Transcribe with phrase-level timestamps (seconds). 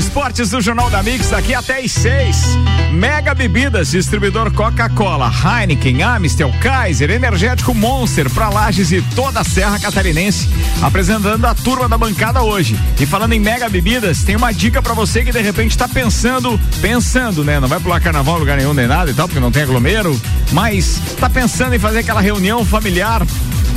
[0.00, 2.42] esportes do Jornal da Mix, daqui até às seis.
[2.90, 9.78] Mega Bebidas, distribuidor Coca-Cola, Heineken, Amstel, Kaiser, Energético Monster, pra Lages e toda a Serra
[9.78, 10.48] Catarinense.
[10.80, 12.78] Apresentando a turma da bancada hoje.
[12.98, 16.58] E falando em Mega Bebidas, tem uma dica para você que de repente tá pensando,
[16.80, 17.60] pensando, né?
[17.60, 20.18] Não vai pular carnaval lugar nenhum nem nada e tal, porque não tem aglomero,
[20.52, 23.22] mas tá pensando em fazer aquela reunião familiar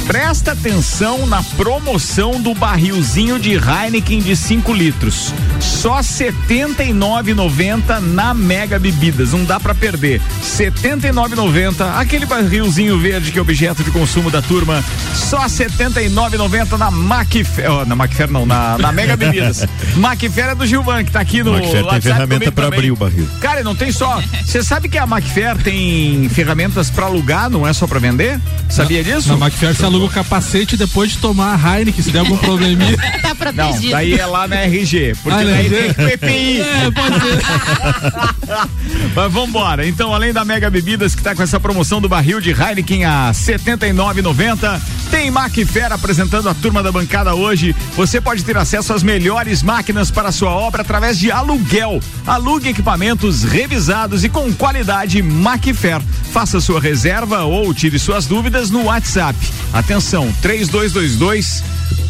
[0.06, 5.34] Presta atenção na promoção do barrilzinho de Heineken de 5 litros.
[5.62, 9.32] Só R$ 79,90 na Mega Bebidas.
[9.32, 10.20] Não dá para perder.
[10.20, 11.98] R$ 79,90.
[11.98, 14.84] Aquele barrilzinho verde que é objeto de consumo da turma.
[15.16, 17.72] Só R$ 79,90 na Macfer.
[17.72, 19.66] Oh, na Macfer não, na, na Mega Bebidas.
[19.96, 21.54] Macfer é do Gilvan, que tá aqui no.
[21.54, 23.28] Macfer tem ferramenta para abrir o barril.
[23.40, 24.22] Cara, não tem só.
[24.44, 28.40] Você sabe que a Macfer tem ferramentas para alugar, não é só para vender?
[28.70, 29.30] Sabia disso?
[29.30, 32.98] Na Macfer você aluga o capacete depois de tomar a Heineken, se der algum probleminha.
[33.22, 33.84] tá protegido.
[33.84, 36.64] Não, daí é lá na RG, porque ah, daí tem PPI.
[36.74, 37.44] É, pode ser.
[39.16, 39.88] Mas vambora.
[39.88, 43.28] Então, além da Mega Bebidas, que tá com essa promoção do barril de Heineken a
[43.28, 47.76] R$ 79,90, tem Macfer apresentando a turma da bancada hoje.
[47.96, 52.00] Você pode ter acesso às melhores máquinas para sua obra através de aluguel.
[52.26, 56.02] Alugue equipamentos revisados e com qualidade Macfer.
[56.32, 59.38] Faça sua reserva ou tire suas dúvidas no WhatsApp.
[59.84, 61.62] Atenção, 3222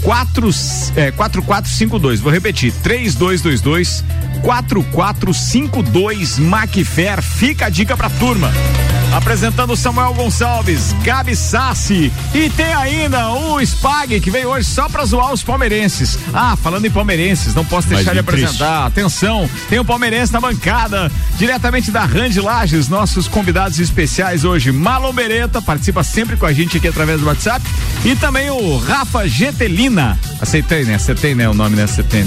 [0.03, 0.49] 4,
[0.95, 2.19] é, 4452.
[2.19, 4.03] Vou repetir: 3222
[4.43, 7.21] 4452 Macfer.
[7.23, 8.51] Fica a dica pra turma.
[9.13, 15.05] Apresentando Samuel Gonçalves, Gabi Sassi e tem ainda o Spag que veio hoje só pra
[15.05, 16.17] zoar os palmeirenses.
[16.33, 18.89] Ah, falando em palmeirenses, não posso deixar de apresentar.
[18.91, 18.99] Triste.
[18.99, 24.71] Atenção, tem o palmeirense na bancada, diretamente da Rand Lages, nossos convidados especiais hoje.
[24.71, 27.63] Malon Beretta, participa sempre com a gente aqui através do WhatsApp.
[28.03, 30.19] E também o Rafa Getelina.
[30.41, 30.95] Aceitei, né?
[30.95, 31.47] Acertei, né?
[31.47, 31.83] O nome, né?
[31.83, 32.25] Acertei.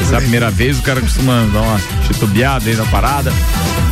[0.00, 3.32] Essa é a primeira vez, o cara costuma dar uma titubeada aí na parada.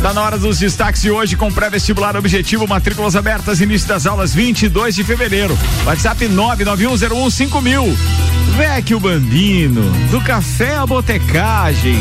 [0.01, 2.32] Tá na hora dos destaques de hoje com pré-vestibular objetivo,
[2.67, 5.57] matrículas abertas, início das aulas 22 de fevereiro.
[5.85, 8.42] WhatsApp 991015000.
[8.55, 9.81] Vecchio Bambino,
[10.11, 11.97] do café à botecagem.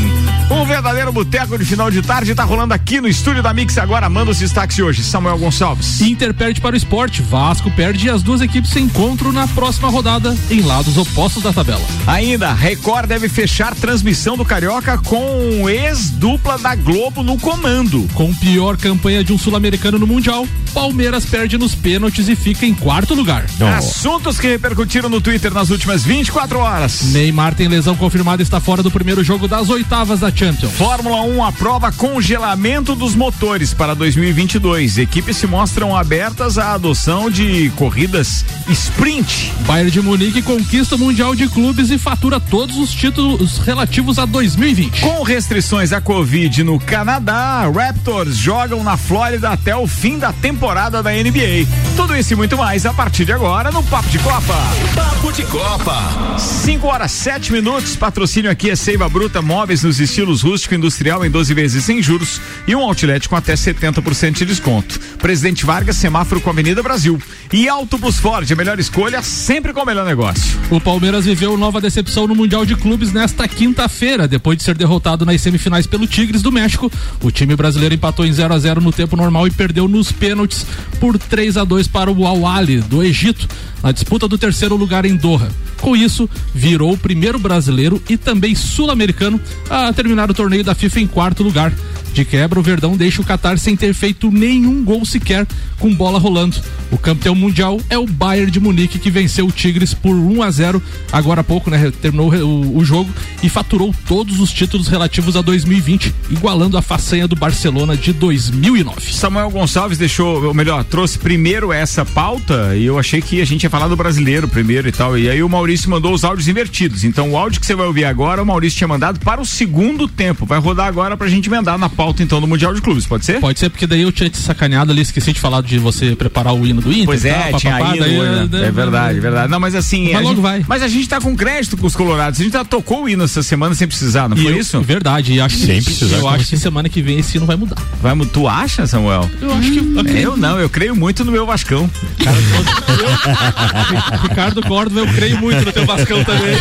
[0.51, 4.07] Um verdadeiro boteco de final de tarde tá rolando aqui no estúdio da Mix agora.
[4.11, 6.03] Manda os destaques de hoje, Samuel Gonçalves.
[6.03, 9.89] Inter perde para o esporte, Vasco perde e as duas equipes se encontram na próxima
[9.89, 11.85] rodada em lados opostos da tabela.
[12.07, 18.07] Ainda, Record deve fechar transmissão do Carioca com ex-dupla da Globo no comando.
[18.13, 22.75] Com pior campanha de um sul-americano no Mundial, Palmeiras perde nos pênaltis e fica em
[22.75, 23.45] quarto lugar.
[23.61, 23.65] Oh.
[23.65, 27.13] Assuntos que repercutiram no Twitter nas últimas 24 horas.
[27.13, 30.73] Neymar tem lesão confirmada e está fora do primeiro jogo das oitavas da Champions.
[30.73, 34.97] Fórmula 1 aprova congelamento dos motores para 2022.
[34.97, 39.53] Equipes se mostram abertas à adoção de corridas sprint.
[39.67, 44.25] Bayern de Munique conquista o Mundial de Clubes e fatura todos os títulos relativos a
[44.25, 45.03] 2020.
[45.03, 50.62] Com restrições à Covid no Canadá, Raptors jogam na Flórida até o fim da temporada
[50.63, 51.67] da NBA.
[51.97, 54.55] Tudo isso e muito mais a partir de agora no Papo de Copa.
[54.95, 56.39] Papo de Copa.
[56.39, 57.97] 5 horas 7 minutos.
[57.97, 62.01] Patrocínio aqui é Seiva Bruta Móveis nos estilos rústico e industrial em 12 vezes sem
[62.01, 65.01] juros e um outlet com até 70% de desconto.
[65.19, 67.21] Presidente Vargas, semáforo com a Avenida Brasil.
[67.53, 70.61] E Auto Plus Ford, a melhor escolha, sempre com o melhor negócio.
[70.71, 75.27] O Palmeiras viveu nova decepção no Mundial de Clubes nesta quinta-feira, depois de ser derrotado
[75.27, 76.91] nas semifinais pelo Tigres do México.
[77.21, 80.52] O time brasileiro empatou em 0 a 0 no tempo normal e perdeu nos pênaltis
[81.01, 83.49] por 3 a 2 para o Al Ahly do Egito,
[83.83, 85.49] na disputa do terceiro lugar em Doha.
[85.81, 91.01] Com isso, virou o primeiro brasileiro e também sul-americano a terminar o torneio da FIFA
[91.01, 91.73] em quarto lugar.
[92.13, 95.47] De quebra, o Verdão deixa o Qatar sem ter feito nenhum gol sequer
[95.79, 96.57] com bola rolando.
[96.91, 100.51] O campeão mundial é o Bayern de Munique que venceu o Tigres por 1 a
[100.51, 101.91] 0 agora há pouco, né?
[102.03, 103.11] Terminou o, o jogo
[103.43, 109.13] e faturou todos os títulos relativos a 2020, igualando a façanha do Barcelona de 2009.
[109.13, 113.63] Samuel Gonçalves deixou, ou melhor, trouxe primeiro essa pauta e eu achei que a gente
[113.65, 115.17] ia falar do brasileiro primeiro e tal.
[115.17, 117.05] E aí o Maurício mandou os áudios invertidos.
[117.05, 120.07] Então o áudio que você vai ouvir agora, o Maurício tinha mandado para o segundo
[120.07, 120.45] tempo.
[120.45, 123.41] Vai rodar agora pra gente emendar na pauta então do Mundial de Clubes, pode ser?
[123.41, 126.55] Pode ser, porque daí eu tinha te sacaneado ali, esqueci de falar de você preparar
[126.55, 127.07] o hino do Inter.
[127.07, 128.49] Pois é, tal, tinha papapá, ido, daí, né?
[128.65, 129.51] é, é verdade, é verdade.
[129.51, 130.13] Não, mas assim.
[130.13, 130.65] Mas logo gente, vai.
[130.67, 132.41] Mas a gente tá com crédito com os colorados.
[132.41, 134.81] A gente já tocou o hino essa semana sem precisar, não e foi eu, isso?
[134.81, 137.57] Verdade, e acho que, sem precisar, eu acho que semana que vem esse hino vai
[137.57, 137.77] mudar.
[138.01, 139.29] Vai, tu acha, Samuel?
[139.41, 139.79] Eu acho que.
[139.79, 141.91] Eu, eu não, eu creio muito no meu Vascão.
[142.23, 142.37] Cara,
[144.15, 146.57] eu, Ricardo Córdoba, eu creio muito no teu Vascão também.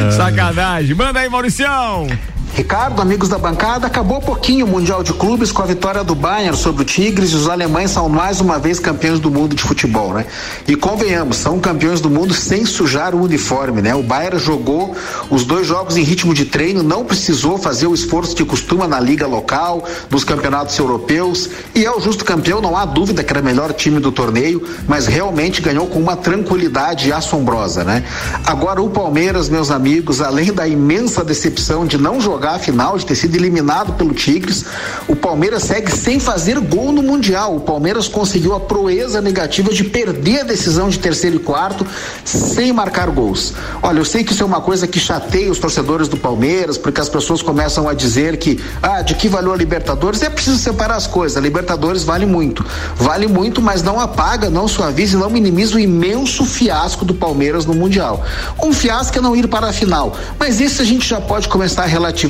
[0.16, 0.94] Sacanagem.
[0.94, 2.06] Manda aí, Mauricião.
[2.54, 6.56] Ricardo, amigos da bancada, acabou pouquinho o Mundial de Clubes com a vitória do Bayern
[6.56, 10.12] sobre o Tigres e os alemães são mais uma vez campeões do mundo de futebol,
[10.12, 10.26] né?
[10.66, 13.94] E convenhamos, são campeões do mundo sem sujar o uniforme, né?
[13.94, 14.94] O Bayern jogou
[15.30, 18.98] os dois jogos em ritmo de treino, não precisou fazer o esforço que costuma na
[18.98, 23.40] liga local, nos campeonatos europeus e é o justo campeão, não há dúvida que era
[23.40, 28.04] o melhor time do torneio, mas realmente ganhou com uma tranquilidade assombrosa, né?
[28.44, 32.96] Agora o Palmeiras, meus amigos, além da imensa decepção de não jogar jogar a final,
[32.96, 34.64] de ter sido eliminado pelo Tigres.
[35.06, 37.54] O Palmeiras segue sem fazer gol no Mundial.
[37.54, 41.86] O Palmeiras conseguiu a proeza negativa de perder a decisão de terceiro e quarto
[42.24, 43.52] sem marcar gols.
[43.82, 46.98] Olha, eu sei que isso é uma coisa que chateia os torcedores do Palmeiras, porque
[46.98, 50.22] as pessoas começam a dizer que, ah, de que valeu a Libertadores?
[50.22, 51.36] É preciso separar as coisas.
[51.36, 52.64] A Libertadores vale muito.
[52.96, 57.66] Vale muito, mas não apaga, não suaviza e não minimiza o imenso fiasco do Palmeiras
[57.66, 58.24] no Mundial.
[58.62, 60.16] Um fiasco é não ir para a final.
[60.38, 62.29] Mas isso a gente já pode começar a relativar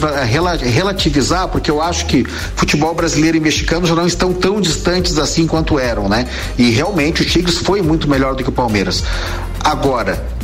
[0.70, 5.46] relativizar, porque eu acho que futebol brasileiro e mexicano já não estão tão distantes assim
[5.46, 6.26] quanto eram, né?
[6.58, 9.02] E realmente o Tigres foi muito melhor do que o Palmeiras.
[9.62, 10.39] Agora,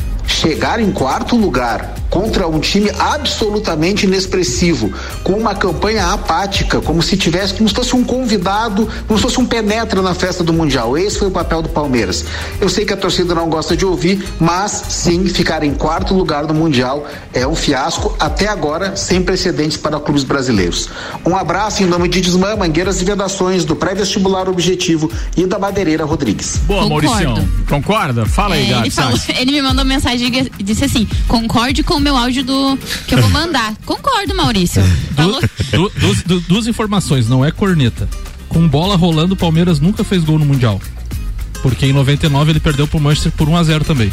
[0.46, 4.92] chegar em quarto lugar contra um time absolutamente inexpressivo,
[5.24, 9.40] com uma campanha apática, como se tivesse, como se fosse um convidado, como se fosse
[9.40, 10.96] um penetra na festa do Mundial.
[10.96, 12.24] Esse foi o papel do Palmeiras.
[12.60, 16.46] Eu sei que a torcida não gosta de ouvir, mas sim, ficar em quarto lugar
[16.46, 20.88] no Mundial é um fiasco, até agora, sem precedentes para clubes brasileiros.
[21.26, 26.04] Um abraço em nome de Desmã, Mangueiras e Vedações, do pré-vestibular Objetivo e da Madeireira
[26.04, 26.58] Rodrigues.
[26.58, 27.34] Boa, Maurício.
[27.68, 28.24] Concorda?
[28.26, 28.82] Fala é, aí, Gato.
[28.82, 33.14] Ele, falou, ele me mandou mensagem e disse assim: concorde com meu áudio do que
[33.14, 33.74] eu vou mandar.
[33.84, 34.82] Concordo, Maurício.
[35.72, 38.08] Du, du, du, duas informações, não é corneta.
[38.48, 40.80] Com bola rolando, o Palmeiras nunca fez gol no Mundial.
[41.60, 44.12] Porque em 99 ele perdeu pro Manchester por 1 a 0 também.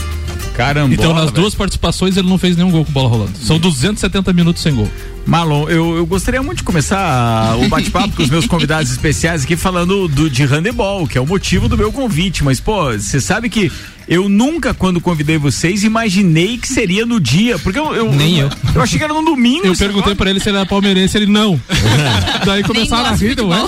[0.56, 0.94] Caramba.
[0.94, 3.38] Então nas duas participações ele não fez nenhum gol com bola rolando.
[3.38, 4.90] São 270 minutos sem gol.
[5.26, 9.56] Marlon, eu, eu gostaria muito de começar o bate-papo com os meus convidados especiais aqui
[9.56, 12.44] falando do, de handebol, que é o motivo do meu convite.
[12.44, 13.72] Mas, pô, você sabe que
[14.08, 17.58] eu nunca, quando convidei vocês, imaginei que seria no dia.
[17.58, 17.96] Porque eu.
[17.96, 18.50] eu Nem eu.
[18.76, 19.66] Eu achei que era no domingo.
[19.66, 21.60] Eu perguntei para ele se ele era palmeirense, ele não.
[22.46, 23.66] Daí começaram a rir, não é?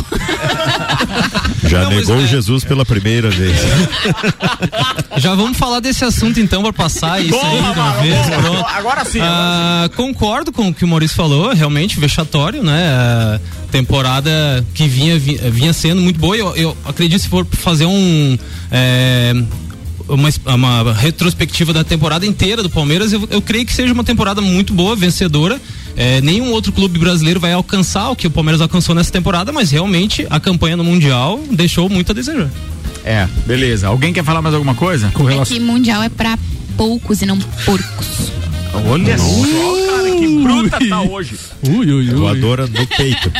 [1.67, 2.27] Já não, negou é...
[2.27, 3.57] Jesus pela primeira vez.
[5.17, 8.41] Já vamos falar desse assunto então para passar isso boa, aí de uma vez.
[8.41, 9.19] Boa, agora sim.
[9.21, 13.39] Ah, concordo com o que o Maurício falou, realmente vexatório, né?
[13.71, 16.35] Temporada que vinha, vinha sendo muito boa.
[16.35, 18.37] Eu, eu acredito se for fazer um
[18.71, 19.33] é,
[20.07, 24.41] uma, uma retrospectiva da temporada inteira do Palmeiras, eu, eu creio que seja uma temporada
[24.41, 25.59] muito boa, vencedora.
[25.97, 29.71] É, nenhum outro clube brasileiro vai alcançar o que o Palmeiras alcançou nessa temporada, mas
[29.71, 32.49] realmente a campanha no Mundial deixou muito a desejar.
[33.03, 33.87] É, beleza.
[33.87, 35.09] Alguém quer falar mais alguma coisa?
[35.11, 35.55] Com relação...
[35.55, 36.37] É que Mundial é para
[36.75, 38.31] poucos e não porcos.
[38.87, 41.35] Olha só, cara, que bruta tá hoje.
[41.67, 42.13] Ui, ui, ui.
[42.13, 43.31] Voadora no peito.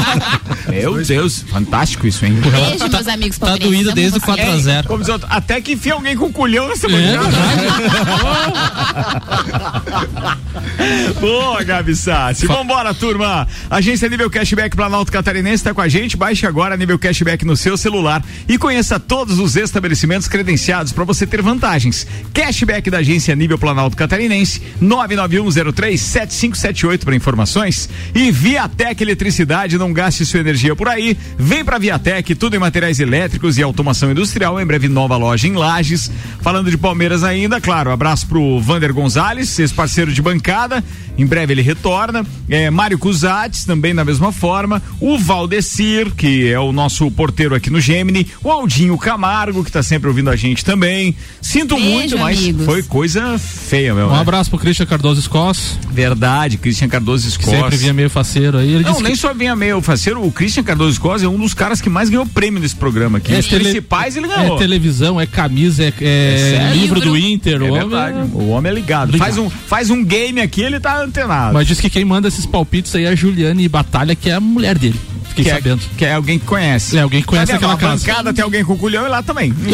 [0.68, 2.38] Meu Deus, fantástico isso, hein?
[2.40, 4.86] Beijo, meus amigos Tá doído desde o 4x0.
[4.86, 7.20] Como diz, até que enfia alguém com culhão nessa é, manhã.
[11.20, 12.46] Boa, Gabi Sassi.
[12.46, 13.46] Vambora, turma.
[13.70, 16.16] Agência Nível Cashback Planalto Catarinense tá com a gente.
[16.16, 21.26] Baixe agora Nível Cashback no seu celular e conheça todos os estabelecimentos credenciados para você
[21.26, 22.06] ter vantagens.
[22.32, 27.88] Cashback da Agência Nível Planalto Catarinense 991037578 para informações.
[28.14, 31.16] E Viatec Eletricidade, não gaste sua energia por aí.
[31.38, 34.60] Vem para Viatec, tudo em materiais elétricos e automação industrial.
[34.60, 36.10] Em breve, nova loja em Lages.
[36.40, 40.82] Falando de Palmeiras ainda, claro, abraço pro Vander Gonzalez, ex-parceiro de bancada.
[41.18, 42.24] Em breve ele retorna.
[42.48, 44.82] É, Mário Cusates, também da mesma forma.
[45.00, 48.26] O Valdecir, que é o nosso porteiro aqui no Gemini.
[48.42, 51.14] O Aldinho Camargo, que tá sempre ouvindo a gente também.
[51.42, 52.64] Sinto Beijo, muito, mas amigos.
[52.64, 54.06] foi coisa feia, meu.
[54.06, 54.20] Um né?
[54.20, 55.78] abraço pro Christian Cardoso Scos.
[55.90, 57.46] Verdade, Christian Cardoso Scos.
[57.46, 58.74] Sempre vinha meio faceiro aí.
[58.74, 59.18] Ele não, nem que...
[59.18, 62.26] só vinha meio faceiro, o Christian Cardoso Scos é um dos caras que mais ganhou
[62.26, 63.34] prêmio nesse programa aqui.
[63.34, 63.64] É, Os tele...
[63.64, 64.56] principais ele ganhou.
[64.56, 67.62] É televisão, é camisa, é, é, é livro do Inter.
[67.62, 68.18] É o verdade.
[68.18, 68.30] Homem...
[68.34, 69.16] O homem é ligado.
[69.16, 71.54] Faz um, faz um game aqui, ele tá antenado.
[71.54, 74.40] Mas diz que quem manda esses palpites aí é a Juliane Batalha, que é a
[74.40, 75.00] mulher dele.
[75.30, 75.80] Fiquei que sabendo.
[75.80, 76.98] É, que é alguém que conhece.
[76.98, 78.04] É alguém que conhece aquela casa.
[78.04, 79.54] bancada tem alguém com culhão e lá também.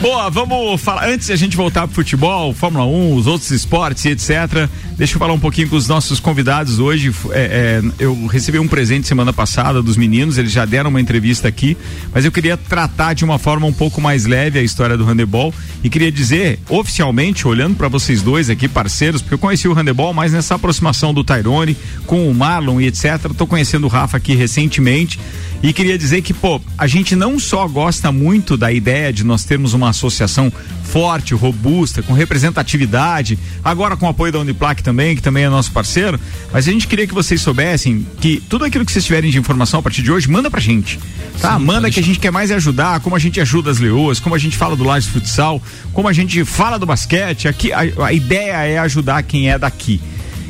[0.00, 1.08] Boa, vamos falar.
[1.08, 2.15] Antes de a gente voltar pro futebol,
[2.54, 4.68] Fórmula 1, os outros esportes etc.
[4.96, 7.12] Deixa eu falar um pouquinho com os nossos convidados hoje.
[7.30, 11.48] É, é, eu recebi um presente semana passada dos meninos, eles já deram uma entrevista
[11.48, 11.76] aqui,
[12.12, 15.52] mas eu queria tratar de uma forma um pouco mais leve a história do handebol
[15.84, 20.14] e queria dizer, oficialmente, olhando para vocês dois aqui, parceiros, porque eu conheci o handebol
[20.14, 23.32] mais nessa aproximação do Tyrone com o Marlon e etc.
[23.36, 25.18] Tô conhecendo o Rafa aqui recentemente
[25.62, 29.44] e queria dizer que, pô, a gente não só gosta muito da ideia de nós
[29.44, 30.52] termos uma associação
[30.84, 35.72] forte, robusta, com representatividade, agora com o apoio da Uniplac também, que também é nosso
[35.72, 36.18] parceiro,
[36.52, 39.80] mas a gente queria que vocês soubessem que tudo aquilo que vocês tiverem de informação
[39.80, 40.98] a partir de hoje, manda pra gente,
[41.40, 41.58] tá?
[41.58, 44.34] Sim, manda que a gente quer mais ajudar, como a gente ajuda as leoas, como
[44.34, 45.60] a gente fala do Lages Futsal,
[45.92, 50.00] como a gente fala do basquete, aqui a, a ideia é ajudar quem é daqui.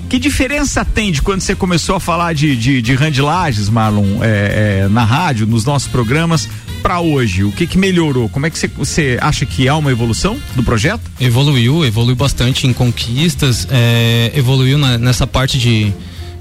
[0.09, 4.85] Que diferença tem de quando você começou a falar de, de, de Lages, Marlon, é,
[4.85, 6.49] é, na rádio, nos nossos programas,
[6.81, 7.43] para hoje?
[7.43, 8.29] O que, que melhorou?
[8.29, 11.03] Como é que você, você acha que há uma evolução do projeto?
[11.21, 15.93] Evoluiu, evoluiu bastante em conquistas, é, evoluiu na, nessa parte de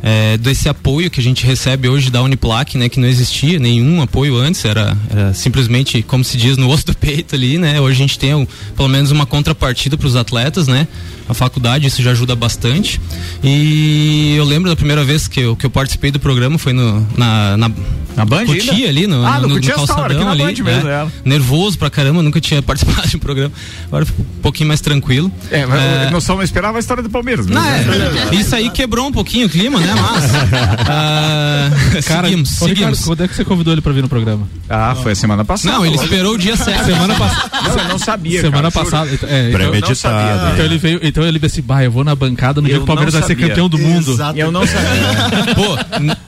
[0.05, 4.03] é, desse apoio que a gente recebe hoje da Uniplac, né, que não existia nenhum
[4.03, 7.81] apoio antes, era, era simplesmente, como se diz, no osso do peito ali, né?
[7.81, 8.45] Hoje a gente tem um,
[8.77, 10.87] pelo menos uma contrapartida para os atletas, né?
[11.27, 13.01] A faculdade, isso já ajuda bastante.
[13.43, 16.99] E eu lembro da primeira vez que eu, que eu participei do programa foi no,
[17.17, 17.71] na, na,
[18.15, 20.55] na Band Cotia ali, no, ah, no, no, no calçadão aqui ali.
[20.55, 21.07] Band mesmo, é.
[21.25, 23.51] Nervoso pra caramba, nunca tinha participado de um programa.
[23.87, 25.31] Agora um pouquinho mais tranquilo.
[25.49, 26.11] É, mas é...
[26.11, 27.47] não só não esperava a história do Palmeiras.
[27.47, 29.94] Não, é, isso aí quebrou um pouquinho o clima, né?
[29.95, 30.25] Mas.
[30.25, 32.79] uh, Cara, seguimos, seguimos.
[32.79, 34.47] Ricardo, quando é que você convidou ele pra vir no programa?
[34.69, 35.75] Ah, foi a semana passada.
[35.75, 36.85] Não, ele esperou o dia certo.
[36.85, 37.61] Semana passada.
[37.63, 38.41] Não, eu não sabia.
[38.41, 39.09] Semana cara, passada.
[39.23, 40.53] É, então, Premeditado.
[40.53, 42.85] Então ele veio, então ele disse, bah, eu vou na bancada no dia que o
[42.85, 44.11] Palmeiras vai ser campeão do mundo.
[44.11, 44.37] Exato.
[44.37, 45.55] Eu não sabia.
[45.55, 45.77] Pô,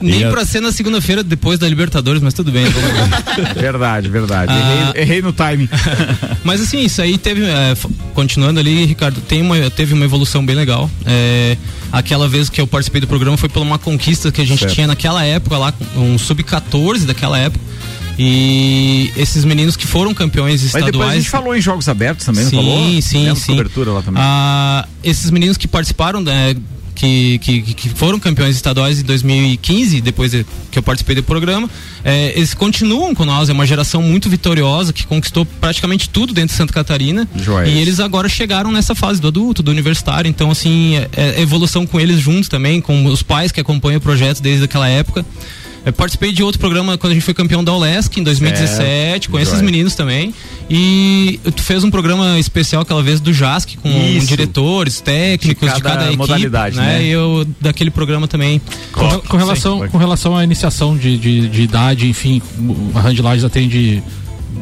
[0.00, 2.64] nem pra ser na segunda-feira depois da Libertadores, mas tudo bem.
[3.54, 4.52] verdade, verdade.
[4.52, 5.68] Ah, errei, errei, no timing.
[6.44, 7.44] mas assim, isso aí teve.
[7.44, 7.74] É,
[8.14, 10.90] continuando ali, Ricardo, tem uma, teve uma evolução bem legal.
[11.06, 11.56] É,
[11.92, 14.74] aquela vez que eu participei do programa foi por uma conquista que a gente certo.
[14.74, 17.64] tinha naquela época lá, um sub-14 daquela época.
[18.16, 20.84] E esses meninos que foram campeões estaduais.
[20.84, 22.86] Mas depois a gente falou em jogos abertos também, sim, não falou?
[23.02, 24.22] Sim, sim, cobertura lá também.
[24.24, 26.54] Ah, esses meninos que participaram né,
[26.98, 31.70] que, que, que, foram campeões estaduais em 2015, depois de, que eu participei do programa,
[32.04, 36.50] é, eles continuam com nós, é uma geração muito vitoriosa que conquistou praticamente tudo dentro
[36.50, 37.28] de Santa Catarina.
[37.36, 37.68] Joias.
[37.68, 41.86] E eles agora chegaram nessa fase do adulto, do universitário, então assim, é, é evolução
[41.86, 45.24] com eles juntos também, com os pais que acompanham o projeto desde aquela época.
[45.88, 49.38] Eu participei de outro programa quando a gente foi campeão da Olesc em 2017, com
[49.38, 50.34] esses meninos também.
[50.68, 54.26] E tu fez um programa especial aquela vez do JASC com Isso.
[54.26, 56.98] diretores, técnicos de cada, de cada modalidade, equipe, né?
[56.98, 57.04] né?
[57.04, 58.60] E eu daquele programa também.
[58.92, 62.42] Com, com relação, com relação à iniciação de, de, de idade, enfim,
[62.94, 64.02] a Randlages atende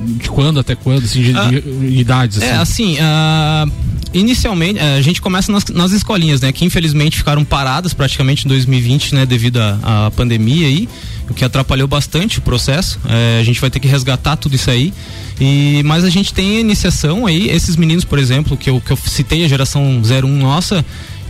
[0.05, 2.41] de quando até quando, assim, de, ah, de idades?
[2.41, 2.97] É, assim?
[2.97, 3.73] É, assim, uh,
[4.13, 6.53] inicialmente, uh, a gente começa nas, nas, escolinhas, né?
[6.53, 9.27] Que infelizmente ficaram paradas praticamente em 2020, né?
[9.27, 10.89] Devido à pandemia aí,
[11.29, 12.99] o que atrapalhou bastante o processo.
[13.05, 14.93] Uh, a gente vai ter que resgatar tudo isso aí.
[15.41, 18.91] E, mas a gente tem a iniciação aí, esses meninos, por exemplo, que eu, que
[18.91, 20.85] eu citei, a geração 01 nossa,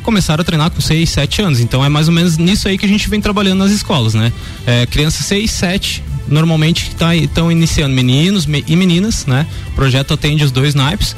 [0.06, 1.60] começaram a treinar com 6, 7 anos.
[1.60, 4.32] Então é mais ou menos nisso aí que a gente vem trabalhando nas escolas, né?
[4.64, 9.46] É, crianças 6, 7, normalmente estão tá, iniciando meninos e meninas, né?
[9.68, 11.16] O projeto atende os dois naipes.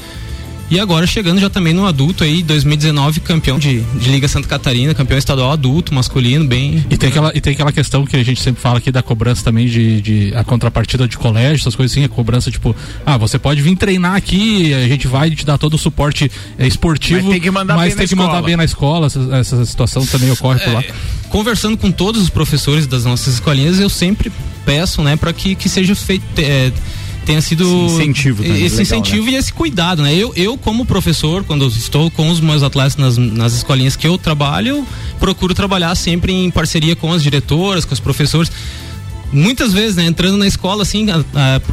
[0.71, 4.95] E agora chegando já também no adulto aí, 2019, campeão de, de Liga Santa Catarina,
[4.95, 6.85] campeão estadual adulto, masculino, bem.
[6.91, 9.43] E tem, aquela, e tem aquela questão que a gente sempre fala aqui da cobrança
[9.43, 13.39] também de, de a contrapartida de colégio, essas coisas assim, a cobrança, tipo, ah, você
[13.39, 17.33] pode vir treinar aqui, a gente vai te dar todo o suporte é, esportivo, mas
[17.33, 20.31] tem que mandar, mas bem, tem que mandar bem na escola, essa, essa situação também
[20.31, 20.81] ocorre é, por lá.
[20.81, 20.93] É,
[21.31, 24.31] conversando com todos os professores das nossas escolinhas, eu sempre
[24.67, 26.25] peço, né, para que, que seja feito.
[26.37, 26.71] É,
[27.29, 29.33] tenha sido esse incentivo, também, esse legal, incentivo né?
[29.33, 30.15] e esse cuidado, né?
[30.15, 34.17] Eu, eu como professor, quando estou com os meus atletas nas, nas escolinhas que eu
[34.17, 34.87] trabalho,
[35.21, 38.51] procuro trabalhar sempre em parceria com as diretoras, com os professores.
[39.31, 41.05] Muitas vezes, né, entrando na escola assim,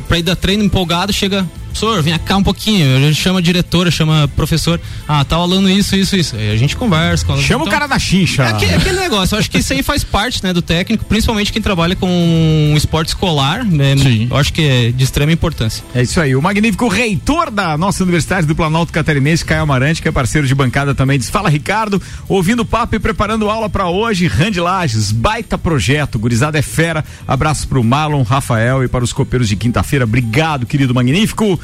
[0.10, 2.96] para ir dar treino empolgado, chega professor, vem cá um pouquinho.
[2.96, 4.80] A gente chama a diretora, chama professor.
[5.06, 6.36] Ah, tá falando isso, isso, isso.
[6.38, 7.26] Aí a gente conversa.
[7.26, 8.44] Chama então, o cara da xincha.
[8.44, 9.36] É aquele, aquele negócio.
[9.36, 13.10] Eu acho que isso aí faz parte, né, do técnico, principalmente quem trabalha com esporte
[13.10, 13.66] escolar.
[13.66, 14.28] Né, Sim.
[14.32, 15.84] Eu acho que é de extrema importância.
[15.94, 16.36] É isso aí.
[16.36, 20.56] O magnífico reitor da nossa Universidade do Planalto Catarinense, Caio Amarante, que é parceiro de
[20.56, 24.28] bancada também, diz: Fala, Ricardo, ouvindo o papo e preparando aula para hoje.
[24.28, 26.18] Rand Lages, baita projeto.
[26.18, 27.04] Gurizada é fera.
[27.28, 30.06] Abraço pro Marlon, Rafael e para os copeiros de quinta-feira.
[30.06, 31.60] Obrigado, querido magnífico.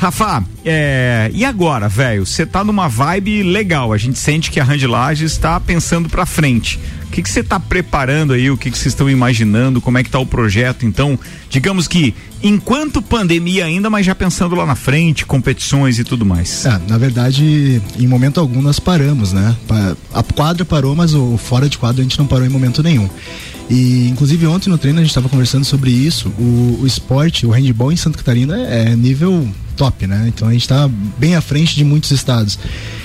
[0.00, 2.24] Rafa, é, e agora, velho?
[2.24, 3.92] Você tá numa vibe legal.
[3.92, 6.80] A gente sente que a Randilage está pensando para frente.
[7.04, 8.50] O que você está preparando aí?
[8.50, 9.78] O que vocês estão imaginando?
[9.78, 10.86] Como é que tá o projeto?
[10.86, 11.18] Então,
[11.50, 16.64] digamos que enquanto pandemia ainda, mas já pensando lá na frente, competições e tudo mais.
[16.64, 19.54] É, na verdade, em momento algum nós paramos, né?
[20.14, 23.06] A quadra parou, mas o fora de quadra a gente não parou em momento nenhum.
[23.68, 26.32] E inclusive ontem no treino a gente estava conversando sobre isso.
[26.38, 29.46] O, o esporte, o handball em Santa Catarina é nível
[29.80, 30.26] top, né?
[30.28, 32.58] Então a gente está bem à frente de muitos estados.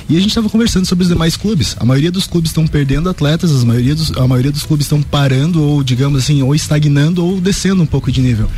[0.10, 1.74] E a gente estava conversando sobre os demais clubes.
[1.80, 5.02] A maioria dos clubes estão perdendo atletas, a maioria dos, a maioria dos clubes estão
[5.02, 8.50] parando ou, digamos assim, ou estagnando ou descendo um pouco de nível.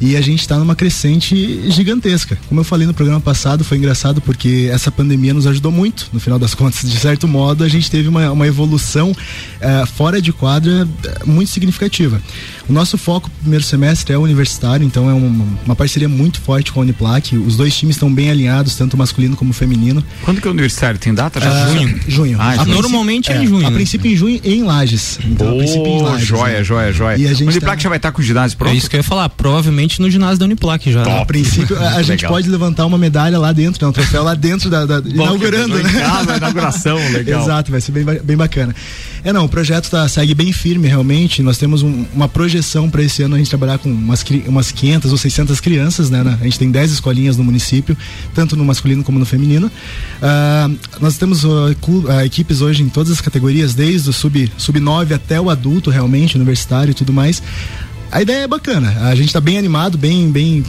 [0.00, 2.38] E a gente está numa crescente gigantesca.
[2.48, 6.08] Como eu falei no programa passado, foi engraçado porque essa pandemia nos ajudou muito.
[6.12, 10.22] No final das contas, de certo modo, a gente teve uma, uma evolução uh, fora
[10.22, 12.20] de quadra uh, muito significativa.
[12.68, 16.72] O nosso foco no primeiro semestre é universitário, então é uma, uma parceria muito forte
[16.72, 17.36] com a Uniplac.
[17.36, 20.02] Os dois times estão bem alinhados, tanto masculino como feminino.
[20.24, 20.98] Quando que é o universitário?
[20.98, 21.40] Tem data?
[21.40, 21.66] Já?
[21.66, 22.00] Uh, junho.
[22.08, 22.38] Junho.
[22.40, 23.66] Ah, normalmente é, é, em junho.
[23.66, 23.76] A né?
[23.76, 25.18] princípio em junho em Lages.
[25.24, 26.26] Então, oh, a princípio em Lages.
[26.26, 26.64] Joia, né?
[26.64, 27.16] joia, joia.
[27.18, 27.82] E a gente o Uniplac tá...
[27.82, 28.72] já vai estar tá com o ginásio pronto?
[28.72, 29.28] É isso que eu ia falar.
[29.28, 31.02] Provavelmente no ginásio da Uniplac já.
[31.02, 31.20] Top.
[31.20, 33.88] A princípio, a, a gente pode levantar uma medalha lá dentro, né?
[33.88, 34.84] um troféu lá dentro da.
[34.86, 35.90] da Bom, inaugurando, né?
[35.92, 37.42] Casa, inauguração, legal.
[37.42, 38.74] Exato, vai ser bem, bem bacana.
[39.22, 41.42] É, não, o projeto tá, segue bem firme, realmente.
[41.42, 45.12] Nós temos um, uma projeção para esse ano a gente trabalhar com umas, umas 500
[45.12, 46.38] ou 600 crianças, né?
[46.40, 47.96] A gente tem 10 escolinhas no município,
[48.34, 49.66] tanto no masculino como no feminino.
[49.66, 55.14] Uh, nós temos uh, uh, equipes hoje em todas as categorias, desde o sub-9 sub
[55.14, 57.42] até o adulto, realmente, universitário e tudo mais.
[58.12, 59.08] A ideia é bacana.
[59.08, 60.64] A gente está bem animado, bem, bem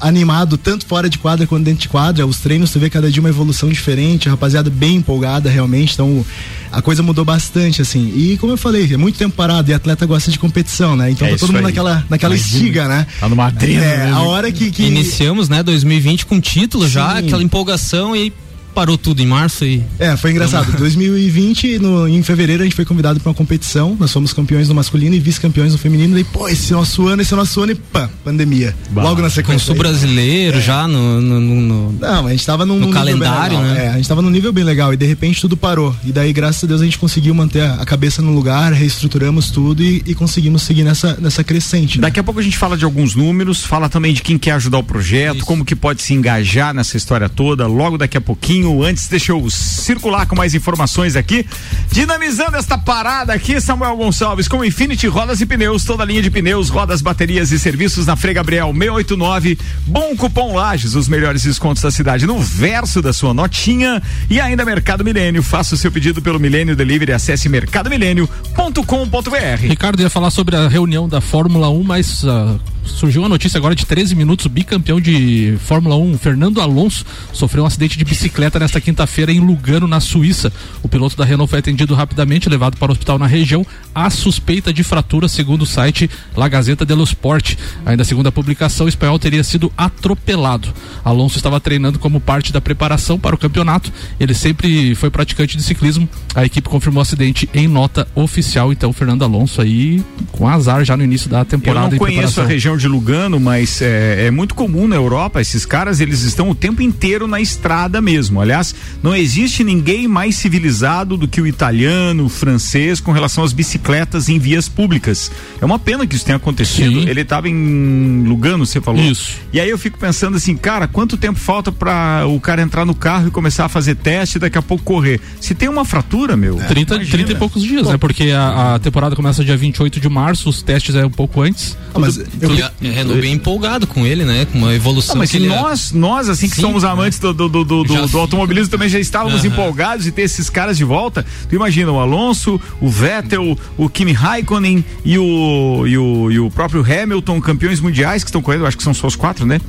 [0.00, 2.26] animado tanto fora de quadra quanto dentro de quadra.
[2.26, 5.94] Os treinos você vê cada dia uma evolução diferente, a rapaziada bem empolgada realmente.
[5.94, 6.24] Então
[6.72, 8.12] a coisa mudou bastante, assim.
[8.14, 11.10] E como eu falei, é muito tempo parado e atleta gosta de competição, né?
[11.10, 11.64] Então é tá todo mundo aí.
[11.64, 13.06] naquela, naquela estiga, né?
[13.20, 14.04] Tá numa adrenalina.
[14.04, 14.84] É, a hora que, que.
[14.84, 16.90] Iniciamos, né, 2020 com título Sim.
[16.90, 18.32] já, aquela empolgação e
[18.74, 19.82] parou tudo em março e.
[19.98, 20.76] É, foi engraçado.
[20.76, 23.96] 2020, no, em fevereiro, a gente foi convidado para uma competição.
[23.98, 26.18] Nós fomos campeões no masculino e vice-campeões no feminino.
[26.18, 28.74] E, pô, esse é nosso ano, esse é nosso ano e pã, pandemia.
[28.90, 29.02] Bah.
[29.02, 29.72] Logo na sequência.
[29.72, 30.60] O brasileiro é.
[30.60, 33.86] já no, no, no, Não, a gente tava num, no calendário, né?
[33.86, 35.94] É, a gente tava num nível bem legal e de repente tudo parou.
[36.04, 39.82] E daí, graças a Deus, a gente conseguiu manter a cabeça no lugar, reestruturamos tudo
[39.82, 41.98] e, e conseguimos seguir nessa, nessa crescente.
[41.98, 42.02] Né?
[42.02, 44.78] Daqui a pouco a gente fala de alguns números, fala também de quem quer ajudar
[44.78, 45.46] o projeto, Isso.
[45.46, 47.66] como que pode se engajar nessa história toda.
[47.66, 51.46] Logo daqui a pouquinho, antes, deixa eu circular com mais informações aqui.
[51.90, 56.68] Dinamizando esta parada aqui, Samuel Gonçalves, com Infinity Rodas e Pneus, toda linha de pneus,
[56.68, 59.58] rodas, baterias e serviços na Frei Gabriel 689.
[59.86, 64.02] Bom cupom Lages, os melhores descontos da cidade no verso da sua notinha.
[64.30, 65.42] E ainda Mercado Milênio.
[65.42, 69.60] Faça o seu pedido pelo Milênio Delivery, acesse mercadomilênio.com.br.
[69.60, 73.74] Ricardo ia falar sobre a reunião da Fórmula 1, mas uh, surgiu uma notícia agora
[73.74, 74.46] de 13 minutos.
[74.46, 79.40] O bicampeão de Fórmula 1, Fernando Alonso, sofreu um acidente de bicicleta nesta quinta-feira em
[79.40, 80.52] Lugano, na Suíça.
[80.82, 83.66] O piloto da Renault foi atendido rapidamente, levado para o hospital na região.
[83.94, 87.56] A suspeita de fratura, segundo o site La Gazeta dello Sport.
[87.86, 90.68] Ainda segundo a publicação, o espanhol teria sido atropelado.
[91.04, 93.92] Alonso estava treinando como parte da preparação para o campeonato.
[94.18, 96.08] Ele sempre foi praticante de ciclismo.
[96.34, 98.72] A equipe confirmou o acidente em nota oficial.
[98.72, 101.94] Então, Fernando Alonso aí com azar já no início da temporada.
[101.94, 105.40] Eu não conheço a região de Lugano, mas é, é muito comum na Europa.
[105.40, 108.40] Esses caras eles estão o tempo inteiro na estrada mesmo.
[108.40, 113.52] Aliás, não existe ninguém mais civilizado do que o italiano, o francês com relação às
[113.52, 115.30] bicicletas em vias públicas.
[115.60, 117.02] É uma pena que isso tenha acontecido.
[117.02, 117.08] Sim.
[117.08, 119.02] Ele estava em Lugano, você falou?
[119.02, 119.38] Isso.
[119.52, 122.94] E aí eu fico pensando assim, cara, quanto tempo falta para o cara entrar no
[122.94, 125.20] carro e começar a fazer teste e daqui a pouco correr?
[125.40, 126.60] Se tem uma fratura, meu.
[126.60, 127.98] É, 30, 30 e poucos dias, Bom, né?
[127.98, 131.76] Porque a, a, temporada começa dia 28 de março, os testes é um pouco antes.
[131.94, 134.46] Ah, mas tudo, eu, tudo, é, Renault bem empolgado com ele, né?
[134.50, 135.16] Com uma evolução.
[135.16, 135.96] Ah, mas nós, é...
[135.96, 139.40] nós, assim que Sim, somos amantes do, do, do, do, do automobilismo, também já estávamos
[139.40, 139.52] uh -huh.
[139.52, 141.24] empolgados de ter esses caras de volta.
[141.48, 146.50] Tu imagina o Alonso, o Vettel, o Kimi Raikkonen e o, e o, e o
[146.50, 149.60] próprio Hamilton, campeões mundiais que estão correndo, acho que são só os quatro, né?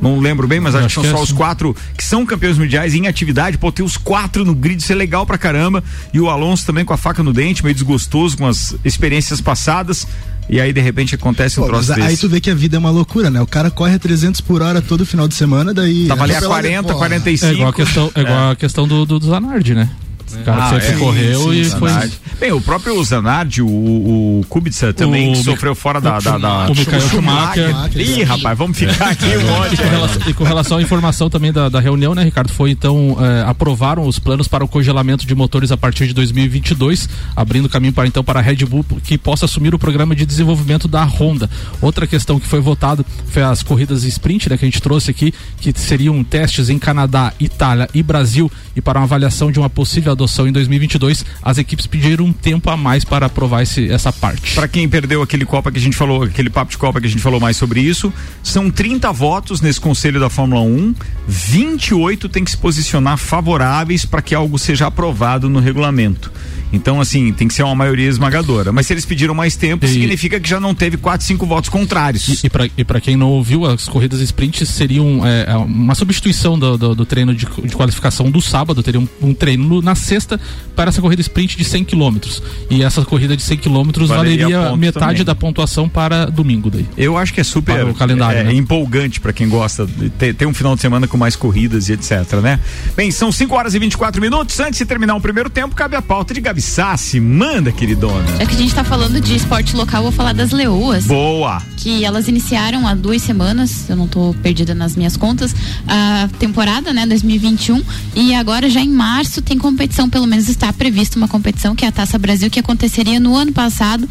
[0.00, 2.24] não lembro bem, mas acho, acho que são que só é os quatro que são
[2.24, 3.58] campeões mundiais em atividade.
[3.58, 5.84] Pô, ter os quatro no grid, isso é legal pra caramba.
[6.12, 10.06] E o Alonso também com a faca no dente, meio desgostoso com as experiências passadas.
[10.50, 12.08] E aí, de repente, acontece um Pô, troço desse.
[12.08, 13.40] Aí tu vê que a vida é uma loucura, né?
[13.40, 16.08] O cara corre a 300 por hora todo final de semana, daí.
[16.08, 17.52] Tava ali a 40, 45.
[17.52, 19.88] É igual a questão, é igual a questão do, do, do Zanardi, né?
[20.34, 21.90] O cara ah, sempre é, correu sim, e foi.
[22.38, 26.18] Bem, o próprio Zanardi, o, o Kubica também, o, que sofreu fora da.
[26.18, 27.74] da, da o Michael Schumacher.
[27.96, 29.74] Ih, rapaz, vamos ficar aqui um monte.
[29.74, 32.52] E com, relação, e com relação à informação também da, da reunião, né, Ricardo?
[32.52, 37.08] Foi então, é, aprovaram os planos para o congelamento de motores a partir de 2022,
[37.34, 40.88] abrindo caminho para então para a Red Bull que possa assumir o programa de desenvolvimento
[40.88, 41.48] da Honda.
[41.80, 45.32] Outra questão que foi votado foi as corridas sprint, né, que a gente trouxe aqui,
[45.60, 50.12] que seriam testes em Canadá, Itália e Brasil e para uma avaliação de uma possível
[50.20, 54.54] adoção em 2022, as equipes pediram um tempo a mais para aprovar esse, essa parte.
[54.54, 57.10] Para quem perdeu aquele Copa que a gente falou, aquele papo de Copa que a
[57.10, 60.94] gente falou mais sobre isso, são 30 votos nesse conselho da Fórmula 1,
[61.26, 66.30] 28 tem que se posicionar favoráveis para que algo seja aprovado no regulamento.
[66.72, 68.70] Então, assim, tem que ser uma maioria esmagadora.
[68.72, 69.88] Mas se eles pediram mais tempo, e...
[69.88, 72.28] significa que já não teve quatro, cinco votos contrários.
[72.44, 76.78] E, e para quem não ouviu, as corridas sprint seriam é, é, uma substituição do,
[76.78, 80.40] do, do treino de, de, qualificação do sábado, teria um, um treino na sexta
[80.74, 82.42] para essa corrida sprint de 100 quilômetros.
[82.68, 85.24] E essa corrida de 100 quilômetros Valeria valeria metade também.
[85.24, 86.86] da pontuação para domingo daí.
[86.96, 88.54] Eu acho que é super o calendário, é, né?
[88.54, 91.92] empolgante para quem gosta de ter, ter um final de semana com mais corridas e
[91.92, 92.58] etc, né?
[92.96, 94.58] Bem, são 5 horas e 24 minutos.
[94.58, 97.20] Antes de terminar o primeiro tempo, cabe a pauta de Gabi Sassi.
[97.20, 98.26] Manda, queridona.
[98.38, 101.06] Já que a gente tá falando de esporte local, vou falar das leoas.
[101.06, 101.62] Boa.
[101.76, 105.54] que elas iniciaram há duas semanas, eu não tô perdida nas minhas contas,
[105.86, 107.82] a temporada, né, 2021,
[108.14, 111.88] e agora já em março tem competição, pelo menos está prevista uma competição que é
[111.88, 114.08] a Taça Brasil, que aconteceria no ano passado,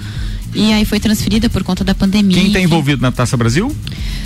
[0.53, 2.37] e aí foi transferida por conta da pandemia.
[2.37, 3.75] Quem está envolvido na Taça Brasil?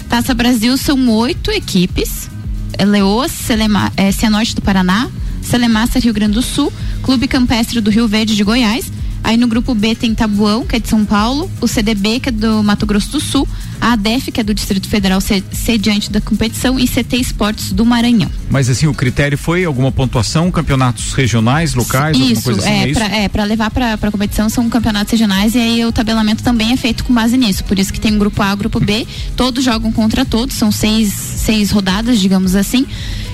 [0.10, 2.30] Taça Brasil são oito equipes:
[2.78, 5.10] é Leoas, Selema, é, Cianorte do Paraná,
[5.42, 6.72] Celemaster Rio Grande do Sul,
[7.02, 8.92] Clube Campestre do Rio Verde de Goiás.
[9.24, 12.32] Aí no grupo B tem Tabuão, que é de São Paulo, o CDB, que é
[12.32, 13.48] do Mato Grosso do Sul,
[13.80, 17.86] a ADEF, que é do Distrito Federal, se- sediante da competição, e CT Esportes do
[17.86, 18.30] Maranhão.
[18.50, 22.84] Mas assim, o critério foi alguma pontuação, campeonatos regionais, locais, alguma Isso, coisa assim, é,
[22.84, 23.00] é, isso?
[23.00, 26.74] pra, é, pra levar pra, pra competição são campeonatos regionais e aí o tabelamento também
[26.74, 27.64] é feito com base nisso.
[27.64, 29.08] Por isso que tem um grupo A, grupo B,
[29.38, 32.86] todos jogam contra todos, são seis, seis rodadas, digamos assim.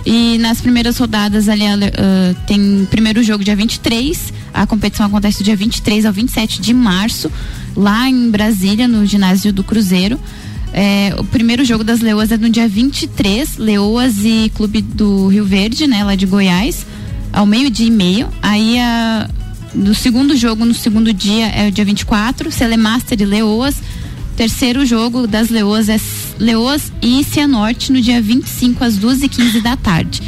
[0.05, 5.43] E nas primeiras rodadas ali ah, tem primeiro jogo dia 23, a competição acontece do
[5.43, 7.31] dia 23 ao 27 de março,
[7.75, 10.19] lá em Brasília, no ginásio do Cruzeiro.
[10.71, 15.45] É, o primeiro jogo das Leoas é no dia 23, Leoas e Clube do Rio
[15.45, 16.85] Verde, né, lá de Goiás,
[17.33, 18.27] ao meio-dia e meio.
[18.41, 19.27] Aí a,
[19.73, 23.75] no segundo jogo, no segundo dia, é o dia 24, Celemaster e Leoas.
[24.35, 25.99] Terceiro jogo das Leoas é
[26.39, 30.21] Leoas e Cianorte no dia 25, às 2h15 da tarde.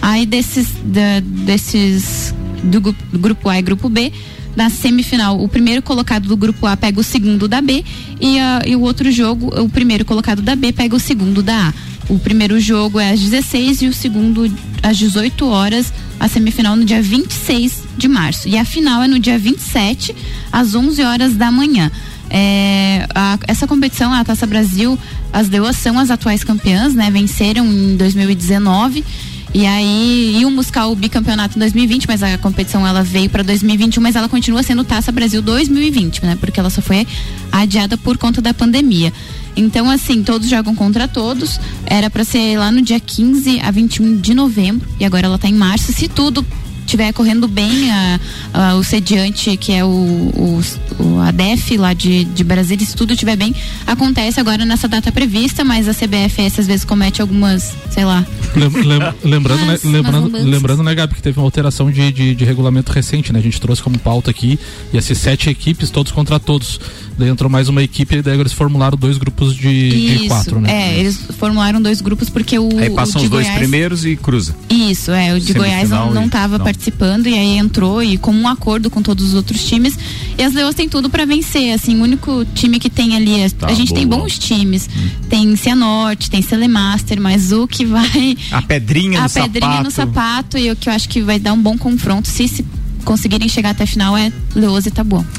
[0.00, 4.12] Aí desses, da- desses do, do grupo A e grupo B,
[4.56, 7.84] na semifinal, o primeiro colocado do grupo A pega o segundo da B
[8.20, 11.68] e, a- e o outro jogo, o primeiro colocado da B pega o segundo da
[11.68, 11.74] A.
[12.08, 14.50] O primeiro jogo é às 16 e o segundo
[14.82, 18.48] às 18 horas, a semifinal no dia 26 de março.
[18.48, 20.16] E a final é no dia 27,
[20.50, 21.90] às 11 horas da manhã.
[22.30, 24.98] É, a- essa competição, a Taça Brasil,
[25.32, 27.10] as Leoas são as atuais campeãs, né?
[27.10, 29.04] Venceram em 2019.
[29.54, 34.02] E aí iam buscar o bicampeonato em 2020, mas a competição ela veio para 2021,
[34.02, 36.36] mas ela continua sendo Taça Brasil 2020, né?
[36.38, 37.06] Porque ela só foi
[37.50, 39.12] adiada por conta da pandemia.
[39.56, 41.58] Então, assim, todos jogam contra todos.
[41.84, 45.48] Era para ser lá no dia 15 a 21 de novembro e agora ela tá
[45.48, 45.92] em março.
[45.92, 46.46] Se tudo
[46.88, 48.20] estiver correndo bem, a,
[48.52, 50.60] a- o sediante, que é o, o,
[50.98, 53.54] o ADEF lá de, de Brasília, se tudo estiver bem,
[53.86, 58.26] acontece agora nessa data prevista, mas a CBFS às vezes comete algumas, sei lá.
[58.56, 62.34] Lem- lem- lembrando, Mas, né, lembrando, lembrando, né, Gabi, que teve uma alteração de, de,
[62.34, 63.38] de regulamento recente, né?
[63.38, 64.58] A gente trouxe como pauta aqui,
[64.92, 66.80] ia ser sete equipes, todos contra todos.
[67.18, 70.60] Daí entrou mais uma equipe e daí eles formularam dois grupos de, de Isso, quatro,
[70.60, 70.70] né?
[70.72, 74.04] é, eles formularam dois grupos porque o, Aí o passam de os dois Goiás, primeiros
[74.04, 74.54] e cruza.
[74.70, 76.64] Isso, é, o de Goiás não, Semifinal não e- tava não.
[76.78, 79.98] Participando e aí entrou e com um acordo com todos os outros times.
[80.38, 83.48] E as Leões têm tudo pra vencer, assim, o único time que tem ali, é-
[83.50, 84.22] Tá, a gente tem boa.
[84.22, 84.88] bons times.
[85.28, 89.84] Tem Cianorte, tem Celemaster, mas o que vai A pedrinha a no pedrinha sapato.
[89.84, 92.64] no sapato e o que eu acho que vai dar um bom confronto se, se
[93.04, 95.24] conseguirem chegar até a final é Leoas e Taboão.
[95.24, 95.30] Tá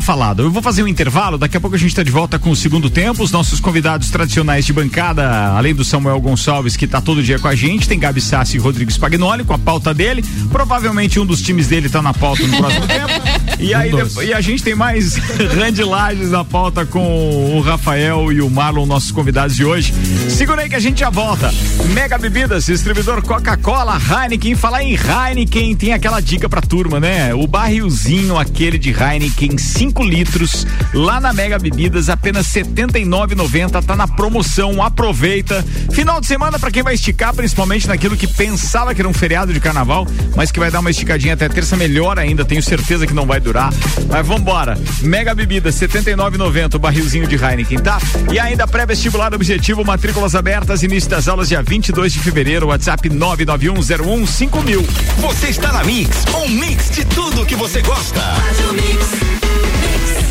[0.00, 0.42] falado.
[0.42, 2.56] Eu vou fazer um intervalo, daqui a pouco a gente tá de volta com o
[2.56, 3.22] segundo tempo.
[3.22, 7.48] Os nossos convidados tradicionais de bancada, além do Samuel Gonçalves, que tá todo dia com
[7.48, 10.24] a gente, tem Gabi Sassi e Rodrigo Spagnoli com a pauta dele.
[10.50, 13.12] Provavelmente um dos times dele tá na pauta no próximo tempo.
[13.58, 15.14] E aí depois- e a gente tem mais
[15.56, 19.94] Randy Lages na pauta com o Rafael e o Marlon, nossos convidados de hoje.
[20.28, 21.52] Segura aí que a gente já volta.
[21.92, 24.56] Mega Bebidas, distribuidor Coca-Cola, Heineken.
[24.56, 27.32] Falar em Heineken, tem aquela dica pra turma, né?
[27.34, 33.96] O barrilzinho aquele de Heineken 5 litros, lá na Mega Bebidas, apenas R$ 79,90, tá
[33.96, 35.64] na promoção, aproveita.
[35.92, 39.52] Final de semana pra quem vai esticar, principalmente naquilo que pensava que era um feriado
[39.52, 43.14] de carnaval, mas que vai dar uma esticadinha até terça melhor ainda, tenho certeza que
[43.14, 43.72] não vai durar.
[44.08, 44.78] Mas vambora.
[45.00, 47.98] Mega Bebidas, R$ 79,90, o barrilzinho de Heineken, tá?
[48.32, 54.86] E ainda pré-vestibular objetivo, matrículas abertas, início das aulas dia 22 de fevereiro, WhatsApp 991015000.
[55.18, 58.20] Você está na Mix, um mix de tudo que você gosta.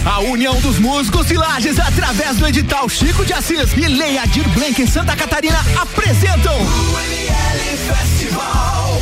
[0.05, 4.47] A União dos Músicos de Lages, através do edital Chico de Assis e Lei Adir
[4.49, 6.55] Blanc em Santa Catarina, apresentam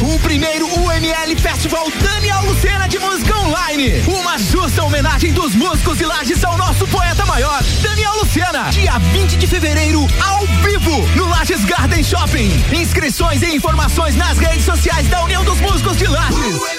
[0.02, 4.04] o primeiro UML Festival Daniel Lucena de Música Online.
[4.08, 8.70] Uma justa homenagem dos músicos de Lages ao nosso poeta maior, Daniel Lucena.
[8.70, 12.52] Dia 20 de fevereiro, ao vivo, no Lages Garden Shopping.
[12.74, 16.79] Inscrições e informações nas redes sociais da União dos Músicos de Lages.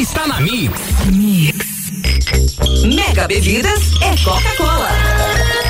[0.00, 0.80] está na Mix.
[2.86, 5.69] Mega Bebidas é Coca-Cola.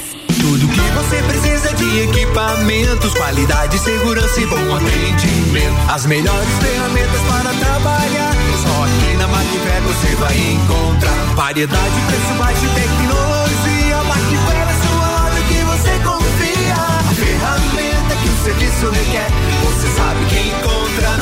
[0.39, 5.91] Tudo que você precisa de equipamentos, qualidade, segurança e bom atendimento.
[5.91, 8.33] As melhores ferramentas para trabalhar.
[8.63, 14.03] Só aqui na Macfer você vai encontrar variedade, preço baixo e tecnologia.
[14.03, 16.75] Macfer é sua loja que você confia.
[16.75, 19.29] A ferramenta que o serviço requer.
[19.63, 21.20] Você sabe que encontra.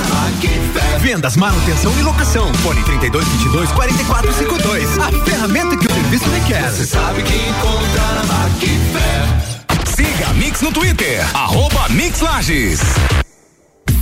[1.00, 2.54] Vendas, manutenção e locação.
[2.56, 5.00] Fone 32 22 44 52.
[5.00, 6.70] A ferramenta que o serviço requer.
[6.70, 9.96] Você sabe que encontra na Macfer.
[9.96, 11.26] Siga a Mix no Twitter.
[11.36, 12.82] Arroba Mix Lages.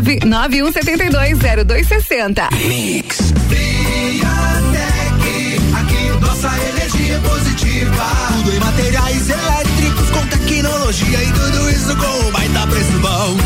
[0.00, 2.48] 91720260.
[2.66, 3.32] Mix.
[3.48, 8.04] Viatec, aqui nossa energia é positiva.
[8.28, 13.36] Tudo em materiais elétricos com tecnologia e tudo isso com um baita preço bom.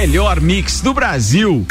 [0.00, 1.66] Melhor mix do Brasil.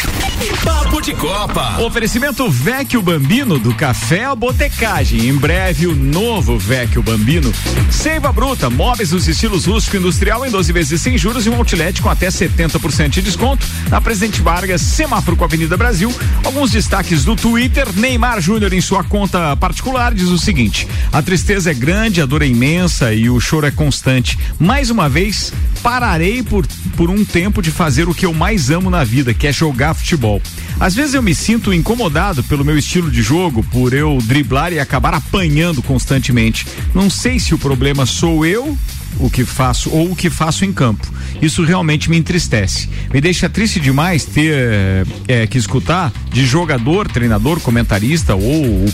[0.62, 1.82] Papo de Copa.
[1.82, 5.30] Oferecimento Vecchio Bambino do Café à Botecagem.
[5.30, 7.54] Em breve o novo Vecchio Bambino.
[7.90, 12.02] Seiva Bruta, móveis nos estilos rústico industrial em 12 vezes sem juros e um outlet
[12.02, 13.66] com até 70% de desconto.
[13.90, 16.14] Na Presidente Vargas, semáforo com a Avenida Brasil.
[16.44, 17.88] Alguns destaques do Twitter.
[17.96, 22.42] Neymar Júnior em sua conta particular diz o seguinte: a tristeza é grande, a dor
[22.42, 24.38] é imensa e o choro é constante.
[24.60, 28.90] Mais uma vez, pararei por, por um tempo de fazer o que eu mais amo
[28.90, 30.42] na vida, que é jogar futebol.
[30.80, 34.80] Às vezes eu me sinto incomodado pelo meu estilo de jogo, por eu driblar e
[34.80, 36.66] acabar apanhando constantemente.
[36.96, 38.76] Não sei se o problema sou eu
[39.20, 41.08] o que faço ou o que faço em campo.
[41.42, 42.90] Isso realmente me entristece.
[43.14, 48.86] Me deixa triste demais ter é, que escutar de jogador, treinador, comentarista ou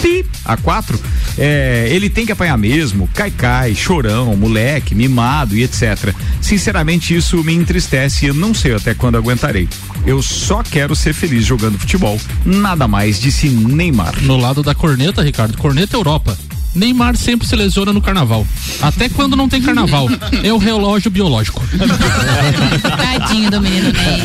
[0.00, 0.98] pi, a quatro,
[1.38, 6.14] é, ele tem que apanhar mesmo, cai cai, chorão, moleque, mimado e etc.
[6.40, 9.68] Sinceramente isso me entristece e eu não sei até quando aguentarei.
[10.06, 12.18] Eu só quero ser feliz jogando futebol.
[12.44, 14.20] Nada mais, disse Neymar.
[14.22, 16.36] No lado da corneta, Ricardo, corneta Europa.
[16.74, 18.46] Neymar sempre se lesiona no carnaval.
[18.80, 20.08] Até quando não tem carnaval.
[20.42, 21.62] É o relógio biológico.
[23.18, 24.22] Tadinho do menino Ney.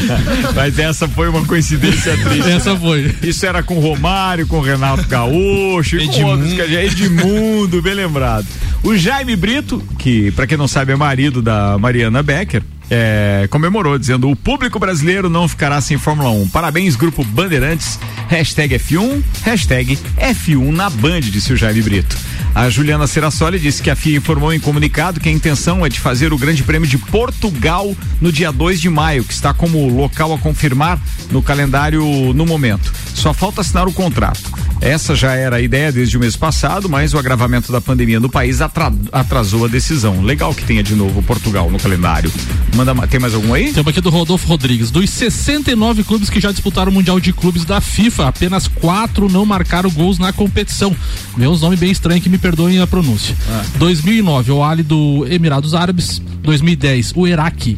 [0.56, 2.50] Mas essa foi uma coincidência triste.
[2.50, 3.16] Essa foi.
[3.24, 8.46] Isso era com Romário, com Renato Gaúcho, e com outros Edmundo, bem lembrado.
[8.84, 13.98] O Jaime Brito, que para quem não sabe é marido da Mariana Becker, é, comemorou
[13.98, 16.50] dizendo o público brasileiro não ficará sem Fórmula 1.
[16.50, 18.00] Parabéns, grupo Bandeirantes.
[18.28, 22.18] Hashtag F1, hashtag F1 na Band, disse o Jaime Brito.
[22.56, 26.00] A Juliana Serassoli disse que a FIA informou em comunicado que a intenção é de
[26.00, 30.34] fazer o Grande Prêmio de Portugal no dia 2 de maio, que está como local
[30.34, 31.00] a confirmar
[31.32, 32.02] no calendário
[32.34, 32.94] no momento.
[33.14, 34.42] Só falta assinar o contrato.
[34.82, 38.30] Essa já era a ideia desde o mês passado, mas o agravamento da pandemia no
[38.30, 40.22] país atra- atrasou a decisão.
[40.22, 42.32] Legal que tenha de novo Portugal no calendário.
[42.76, 43.72] Manda, ma- tem mais algum aí?
[43.72, 44.92] Temos aqui do Rodolfo Rodrigues.
[44.92, 49.46] Dos 69 clubes que já disputaram o Mundial de Clubes da FIFA, apenas quatro não
[49.46, 50.96] marcaram gols na competição.
[51.38, 53.36] Meus nome bem estranho que me perdoem a pronúncia.
[53.78, 56.22] 2009, o Ali do Emirados Árabes.
[56.44, 57.78] 2010, o Iraque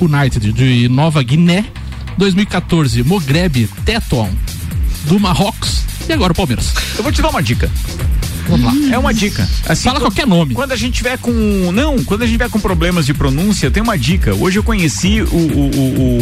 [0.00, 1.64] United de Nova Guiné.
[2.18, 4.28] 2014, Mogreb Tetuan
[5.06, 5.80] do Marrocos.
[6.08, 6.74] E agora o Palmeiras.
[6.96, 7.70] Eu vou te dar uma dica.
[8.50, 8.94] Vamos lá.
[8.94, 9.48] É uma dica.
[9.68, 10.54] Assim, Fala qualquer nome.
[10.54, 11.30] Quando a gente tiver com.
[11.72, 14.34] Não, quando a gente tiver com problemas de pronúncia, tem uma dica.
[14.34, 15.70] Hoje eu conheci o, o,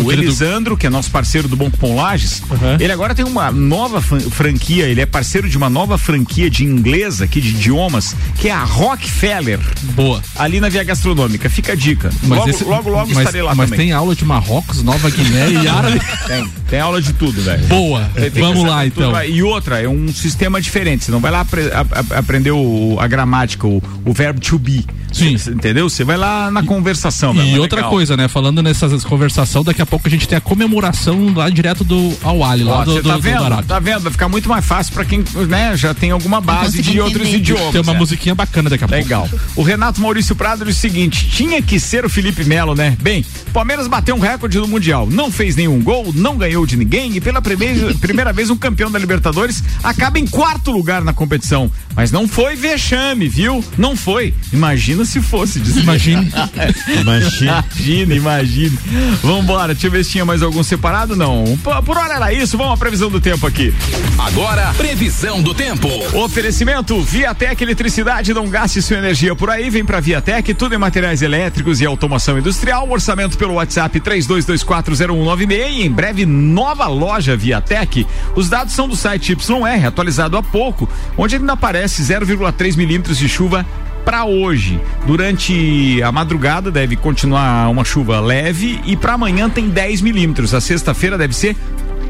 [0.00, 2.42] o, o Elisandro, que é nosso parceiro do Bom Cupom Lages.
[2.78, 6.64] Ele agora tem uma nova fran- franquia, ele é parceiro de uma nova franquia de
[6.64, 9.58] inglês aqui, de idiomas, que é a Rockefeller.
[9.94, 10.22] Boa.
[10.36, 11.48] Ali na Via Gastronômica.
[11.48, 12.10] Fica a dica.
[12.26, 13.86] logo, esse- logo, logo mas, estarei lá mas também.
[13.86, 16.00] tem aula de Marrocos, Nova Guiné e Árabe.
[16.26, 17.66] Tem, tem aula de tudo, velho.
[17.66, 18.10] Boa.
[18.40, 19.24] Vamos lá tudo, então.
[19.24, 21.04] E outra, é um sistema diferente.
[21.04, 21.70] Você não vai lá apre-
[22.14, 24.84] aprender o- a gramática, o, o verbo to be.
[25.12, 25.36] Sim.
[25.38, 25.88] Cê- entendeu?
[25.88, 27.34] Você vai lá na conversação.
[27.34, 27.90] E outra legal.
[27.90, 28.28] coisa, né?
[28.28, 32.64] Falando nessa conversação, daqui a pouco a gente tem a comemoração lá direto do Awali,
[32.64, 33.44] lá Ó, do, do, tá do vendo?
[33.44, 33.64] Arábia.
[33.66, 34.00] tá vendo?
[34.00, 37.72] Vai ficar muito mais fácil pra quem né, já tem alguma base de outros idiomas.
[37.72, 37.98] Tem uma é.
[37.98, 39.02] musiquinha bacana daqui a pouco.
[39.02, 39.28] Legal.
[39.56, 42.96] O Renato Maurício Prado diz o seguinte: tinha que ser o Felipe Melo, né?
[43.00, 45.08] Bem, o Palmeiras bateu um recorde do Mundial.
[45.10, 48.90] Não fez nenhum gol, não ganhou de ninguém e pela primeira, primeira vez um campeão
[48.90, 51.70] da Libertadores acaba em quarto lugar na competição.
[51.94, 53.64] Mas não foi vexame, viu?
[53.76, 54.34] Não foi.
[54.52, 55.60] Imagina se fosse.
[55.60, 55.76] Diz.
[55.76, 56.32] Imagine.
[57.00, 58.78] imagine, imagine.
[59.22, 61.16] Vambora, deixa eu ver se tinha mais algum separado.
[61.16, 61.58] Não.
[61.62, 62.56] Por, por hora era isso.
[62.56, 63.74] Vamos à previsão do tempo aqui.
[64.18, 65.88] Agora, previsão do tempo.
[66.16, 68.34] Oferecimento Viatec Eletricidade.
[68.34, 69.70] Não gaste sua energia por aí.
[69.70, 70.54] Vem pra Viatec.
[70.54, 72.88] Tudo em materiais elétricos e automação industrial.
[72.88, 75.70] Orçamento pelo WhatsApp 32240196.
[75.70, 78.06] E em breve, nova loja Viatec.
[78.34, 83.28] Os dados são do site YR, atualizado há pouco, onde ainda aparece 0,3 milímetros de
[83.28, 83.66] chuva
[84.08, 84.80] para hoje.
[85.06, 90.54] Durante a madrugada deve continuar uma chuva leve e para amanhã tem 10 milímetros.
[90.54, 91.54] A sexta-feira deve ser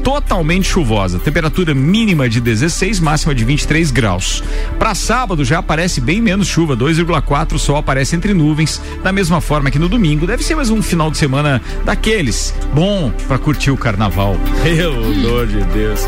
[0.01, 1.19] totalmente chuvosa.
[1.19, 4.41] Temperatura mínima de 16, máxima de 23 graus.
[4.79, 9.41] Para sábado já aparece bem menos chuva, 2,4, o sol aparece entre nuvens, da mesma
[9.41, 10.25] forma que no domingo.
[10.25, 14.37] Deve ser mais um final de semana daqueles bom para curtir o carnaval.
[14.63, 16.07] Pelo amor de Deus.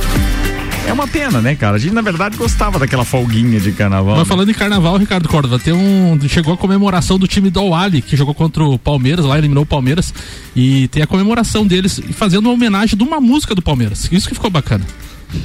[0.87, 1.75] É uma pena, né, cara?
[1.75, 4.15] A gente, na verdade, gostava daquela folguinha de carnaval.
[4.15, 4.25] Mas né?
[4.25, 6.19] falando em carnaval, Ricardo Córdova, tem um.
[6.27, 9.65] Chegou a comemoração do time do Awali, que jogou contra o Palmeiras, lá eliminou o
[9.65, 10.13] Palmeiras.
[10.55, 14.09] E tem a comemoração deles fazendo uma homenagem de uma música do Palmeiras.
[14.11, 14.85] Isso que ficou bacana.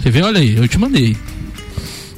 [0.03, 0.25] Quer ver?
[0.25, 1.17] Olha aí, eu te mandei.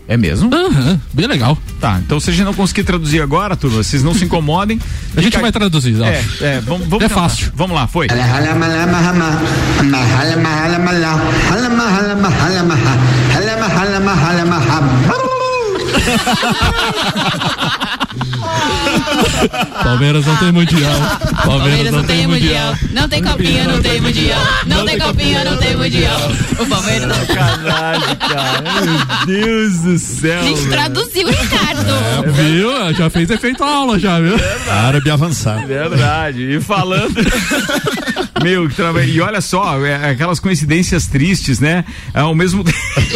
[0.09, 0.51] É mesmo?
[0.55, 1.57] Aham, bem legal.
[1.79, 4.81] Tá, então se a gente não conseguir traduzir agora, turma, vocês não se incomodem.
[5.15, 6.07] A gente vai traduzir, ó.
[6.07, 7.21] É, é, vamos, vamos É tentar.
[7.21, 7.53] fácil.
[7.55, 8.07] Vamos lá, foi.
[19.83, 21.01] Palmeiras não tem mundial.
[21.45, 22.75] Palmeiras não tem mundial.
[22.91, 24.41] Não tem copinha, não tem mundial.
[24.67, 26.21] Não tem copinha, não tem mundial.
[26.59, 27.17] O Palmeiras.
[27.17, 28.63] Sacanagem, cara.
[28.63, 30.41] Meu Deus do céu.
[30.41, 30.71] A gente velho.
[30.71, 31.91] traduziu, Ricardo.
[32.25, 32.95] É, viu?
[32.95, 34.37] Já fez efeito aula, já, viu?
[34.71, 35.67] Árabe avançado.
[35.67, 36.43] Verdade.
[36.43, 37.15] E falando.
[38.43, 38.69] Meu,
[39.05, 41.85] e olha só, é, aquelas coincidências tristes, né?
[42.15, 42.65] Ao mesmo,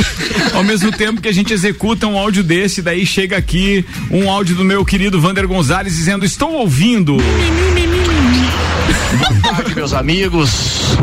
[0.52, 4.56] ao mesmo tempo que a gente executa um áudio desse, daí chega aqui um áudio
[4.56, 7.18] do meu querido Vander Gonzalez dizendo: Estou ouvindo.
[9.18, 10.96] Boa tarde, meus amigos,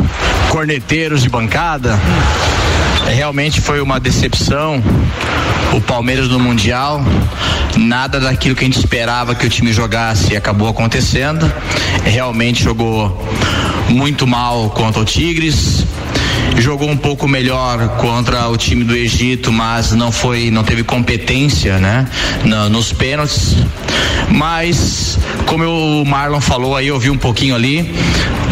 [0.50, 1.98] corneteiros de bancada.
[3.06, 4.82] É, realmente foi uma decepção
[5.72, 7.00] o Palmeiras no Mundial.
[7.76, 11.50] Nada daquilo que a gente esperava que o time jogasse acabou acontecendo.
[12.04, 13.16] É, realmente jogou
[13.90, 15.84] muito mal contra o Tigres.
[16.58, 21.78] Jogou um pouco melhor contra o time do Egito, mas não foi, não teve competência,
[21.78, 22.06] né,
[22.44, 23.56] na- nos pênaltis.
[24.28, 25.64] Mas como
[26.02, 27.92] o Marlon falou aí, eu vi um pouquinho ali,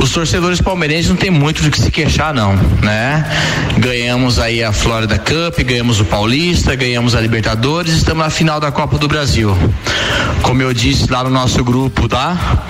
[0.02, 3.24] os torcedores palmeirenses não tem muito do que se queixar não, né?
[3.78, 8.72] Ganhamos aí a Florida Cup, ganhamos o Paulista, ganhamos a Libertadores, estamos na final da
[8.72, 9.56] Copa do Brasil.
[10.42, 12.64] Como eu disse lá no nosso grupo, tá?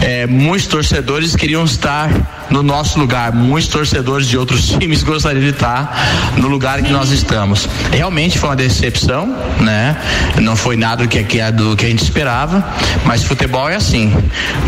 [0.00, 5.50] É, muitos torcedores queriam estar no nosso lugar, muitos torcedores de outros times gostariam de
[5.50, 7.68] estar no lugar que nós estamos.
[7.90, 9.26] Realmente foi uma decepção,
[9.60, 9.96] né?
[10.40, 12.64] Não foi nada do que, que, do que a gente esperava,
[13.04, 14.14] mas futebol é assim.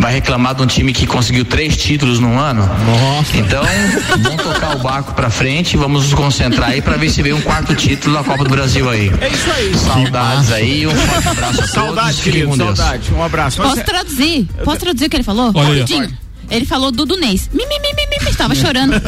[0.00, 2.68] Vai reclamar de um time que conseguiu três títulos num ano?
[2.86, 3.36] Nossa.
[3.36, 3.62] Então,
[4.18, 7.40] vamos tocar o barco pra frente, vamos nos concentrar aí pra ver se vem um
[7.40, 9.12] quarto título da Copa do Brasil aí.
[9.20, 9.74] É isso aí.
[9.78, 11.70] Saudades aí, um forte abraço a todos.
[11.70, 13.14] Saudade, querido, saudade.
[13.14, 13.60] Um abraço.
[13.60, 14.48] Mas Posso traduzir?
[14.64, 15.52] Posso traduzir o que ele falou?
[15.54, 15.82] Olha.
[15.82, 16.25] Rapidinho.
[16.50, 17.48] Ele falou Dudunês.
[17.52, 18.34] Mi, mi, mi, mi, mi, mi.
[18.36, 18.94] Tava chorando.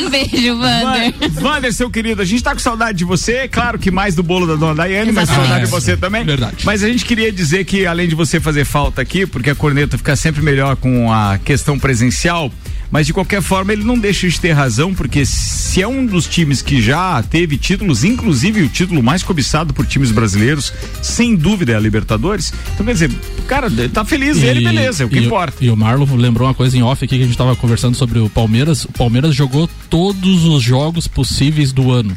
[0.00, 1.30] um beijo, Wander.
[1.32, 4.46] Vander, seu querido, a gente tá com saudade de você, claro que mais do bolo
[4.46, 6.24] da dona Daiane, mas saudade de você também.
[6.24, 6.64] Verdade.
[6.64, 9.98] Mas a gente queria dizer que além de você fazer falta aqui, porque a corneta
[9.98, 12.50] fica sempre melhor com a questão presencial,
[12.90, 16.26] mas de qualquer forma ele não deixa de ter razão, porque se é um dos
[16.26, 20.72] times que já teve títulos, inclusive o título mais cobiçado por times brasileiros,
[21.02, 22.52] sem dúvida é a Libertadores.
[22.74, 23.10] Então quer dizer,
[23.46, 25.64] cara, tá feliz ele, beleza, é o que e importa.
[25.64, 28.18] E o Marlon lembrou uma coisa em off aqui que a gente tava conversando sobre
[28.18, 28.84] o Palmeiras.
[28.84, 32.16] O Palmeiras jogou todos os jogos possíveis do ano.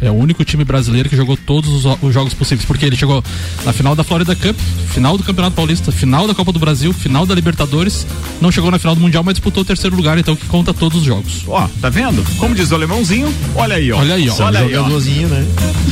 [0.00, 3.22] É o único time brasileiro que jogou todos os, os jogos possíveis, porque ele chegou
[3.64, 4.56] na final da Florida Cup,
[4.88, 8.06] final do Campeonato Paulista, final da Copa do Brasil, final da Libertadores,
[8.40, 11.00] não chegou na final do Mundial, mas disputou o terceiro lugar, então que conta todos
[11.00, 11.44] os jogos.
[11.46, 12.24] Ó, tá vendo?
[12.38, 13.98] Como diz o alemãozinho, olha aí, ó.
[13.98, 14.34] Olha aí, ó.
[14.42, 14.76] Olha aí, ó.
[14.78, 15.46] Jogadorzinho, né?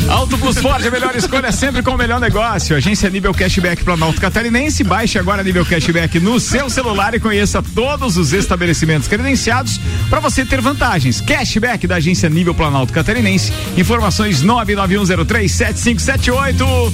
[0.09, 2.76] Auto Plus Ford, a melhor escolha sempre com o melhor negócio.
[2.76, 4.84] Agência Nível Cashback Planalto Catarinense.
[4.84, 9.80] Baixe agora Nível Cashback no seu celular e conheça todos os estabelecimentos credenciados
[10.11, 11.20] para você ter vantagens.
[11.22, 13.52] Cashback da Agência Nível Planalto Catarinense.
[13.95, 16.92] Informações 991037578.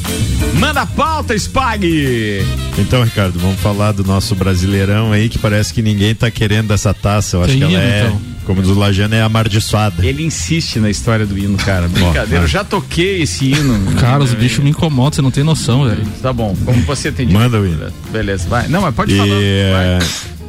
[0.58, 2.44] Manda a pauta, Spag.
[2.76, 6.92] Então, Ricardo, vamos falar do nosso brasileirão aí, que parece que ninguém tá querendo essa
[6.92, 7.38] taça.
[7.38, 8.20] Eu acho Tem que ela hino, é, então?
[8.44, 10.04] como diz o Lajano, é amaldiçoada.
[10.04, 11.88] Ele insiste na história do hino, cara.
[11.88, 13.94] Brincadeira, eu já toquei esse hino.
[13.98, 16.04] Cara, os bichos me incomodam, você não tem noção, velho.
[16.20, 17.90] Tá bom, como você tem Manda o hino.
[18.12, 18.68] Beleza, vai.
[18.68, 19.30] Não, mas pode e, falar.
[19.30, 19.98] é,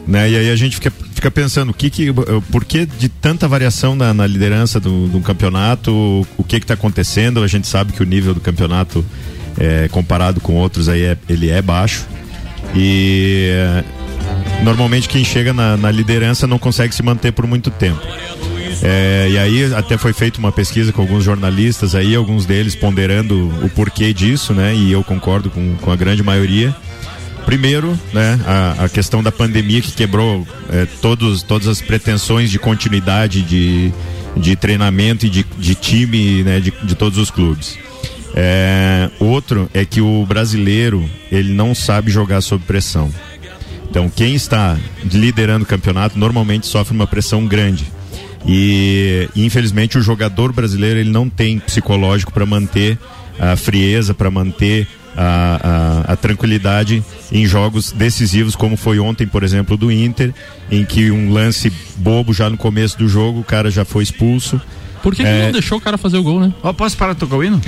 [0.05, 0.91] né, e aí a gente fica,
[1.21, 2.07] fica pensando, o que que,
[2.51, 6.73] por que de tanta variação na, na liderança do, do campeonato, o que que tá
[6.73, 7.43] acontecendo?
[7.43, 9.05] A gente sabe que o nível do campeonato
[9.59, 12.07] é, comparado com outros aí é, ele é baixo
[12.73, 13.83] e é,
[14.63, 18.01] normalmente quem chega na, na liderança não consegue se manter por muito tempo.
[18.81, 23.47] É, e aí até foi feita uma pesquisa com alguns jornalistas aí, alguns deles ponderando
[23.63, 24.73] o porquê disso, né?
[24.73, 26.75] E eu concordo com, com a grande maioria.
[27.45, 32.59] Primeiro, né, a, a questão da pandemia que quebrou é, todos, todas as pretensões de
[32.59, 33.91] continuidade de,
[34.37, 37.77] de treinamento e de, de time né, de, de todos os clubes.
[38.33, 43.11] É, outro é que o brasileiro ele não sabe jogar sob pressão.
[43.89, 47.85] Então quem está liderando o campeonato normalmente sofre uma pressão grande.
[48.47, 52.97] E infelizmente o jogador brasileiro ele não tem psicológico para manter
[53.37, 59.43] a frieza, para manter a, a, a, tranquilidade em jogos decisivos, como foi ontem, por
[59.43, 60.33] exemplo, do Inter,
[60.71, 64.59] em que um lance bobo já no começo do jogo, o cara já foi expulso.
[65.03, 65.45] Por que, que É.
[65.45, 66.53] não deixou o cara fazer o gol, né?
[66.61, 67.59] Ó, posso parar de tocar o hino?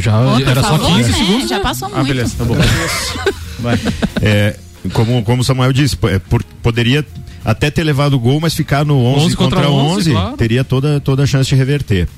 [0.00, 0.12] Já,
[0.48, 1.18] era só falou, 15 né?
[1.18, 1.48] segundos.
[1.48, 2.08] Já passou Ah, muito.
[2.08, 2.54] beleza, tá bom.
[3.58, 3.78] Vai.
[4.22, 4.56] É,
[4.92, 7.04] como, como o Samuel disse, é, por- poderia
[7.44, 10.36] até ter levado o gol, mas ficar no 11, 11 contra contra 11, 11, claro.
[10.36, 12.08] teria toda, toda a chance de reverter.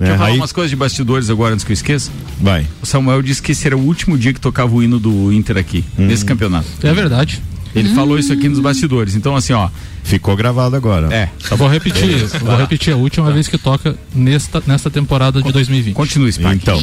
[0.00, 0.14] Deixa né?
[0.14, 2.10] eu falar Aí- umas coisas de bastidores agora antes que eu esqueça.
[2.40, 2.66] Vai.
[2.82, 5.58] O Samuel disse que esse era o último dia que tocava o hino do Inter
[5.58, 6.06] aqui, Hum.
[6.06, 6.66] nesse campeonato.
[6.82, 7.40] É verdade.
[7.72, 9.14] Ele falou isso aqui nos bastidores.
[9.14, 9.68] Então, assim, ó.
[10.02, 11.14] Ficou gravado agora.
[11.14, 11.28] É.
[11.50, 15.94] Eu vou repetir, vou repetir a última vez que toca nesta, nesta temporada de 2020.
[15.94, 16.50] Continue, Spike.
[16.52, 16.82] Então,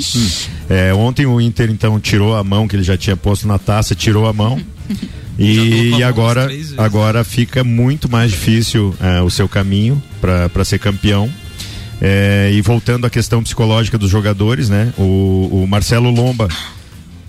[0.70, 3.94] é, ontem o Inter então tirou a mão que ele já tinha posto na taça,
[3.96, 4.62] tirou a mão.
[5.40, 6.50] E, e agora,
[6.80, 11.30] agora fica muito mais difícil é, o seu caminho para ser campeão.
[12.02, 14.94] É, e voltando à questão psicológica dos jogadores, né?
[14.98, 16.48] O, o Marcelo Lomba,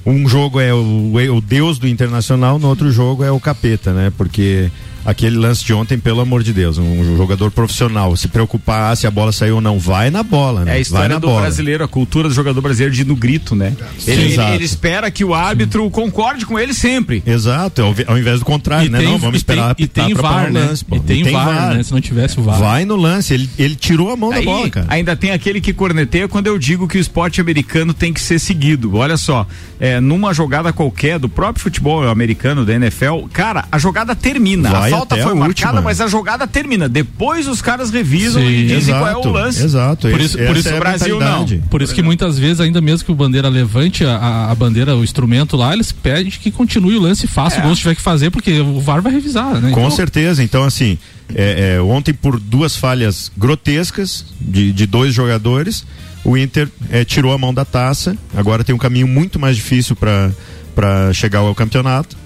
[0.05, 4.13] um jogo é o, o deus do Internacional, no outro jogo é o capeta, né?
[4.17, 4.71] Porque
[5.11, 9.11] aquele lance de ontem, pelo amor de Deus, um jogador profissional, se preocupar se a
[9.11, 10.71] bola saiu ou não, vai na bola, né?
[10.71, 11.41] É a vai história na do bola.
[11.43, 13.75] brasileiro, a cultura do jogador brasileiro de ir no grito, né?
[14.07, 17.23] Ele, ele- ele espera que o árbitro concorde com ele sempre.
[17.27, 19.01] Exato, ao, ao invés do contrário, né?
[19.01, 20.61] não, vamos e esperar tem, e tem VAR, né?
[20.61, 20.97] lance, pô.
[20.97, 21.83] E tem, VAR, né?
[21.83, 22.59] Se não tivesse o VAR.
[22.59, 24.87] Vai no lance, ele, ele tirou a mão Aí, da bola, cara.
[24.91, 28.39] Ainda tem aquele que corneteia quando eu digo que o esporte americano tem que ser
[28.39, 28.95] seguido.
[28.97, 29.47] Olha só,
[29.81, 34.69] é, numa jogada qualquer do próprio futebol americano, da NFL, cara, a jogada termina.
[34.71, 35.83] Vai a falta foi marcada, última.
[35.83, 36.89] mas a jogada termina.
[36.89, 39.65] Depois os caras revisam Sim, e dizem qual é exato, o lance.
[39.65, 40.09] exato.
[40.09, 41.47] Por isso, por isso é o Brasil não.
[41.71, 45.03] Por isso que muitas vezes, ainda mesmo que o bandeira levante a, a- bandeira, o
[45.05, 48.03] instrumento lá, eles pedem que continue o lance e faça o gol se tiver que
[48.03, 49.71] fazer, porque o VAR vai revisar, né?
[49.71, 50.43] Com Então, certeza.
[50.43, 50.99] Então, assim,
[51.35, 55.85] é, é, ontem por duas falhas grotescas de, de dois jogadores,
[56.25, 58.17] o Inter é, tirou a mão da taça.
[58.37, 62.17] Agora tem um caminho muito mais difícil para chegar ao campeonato.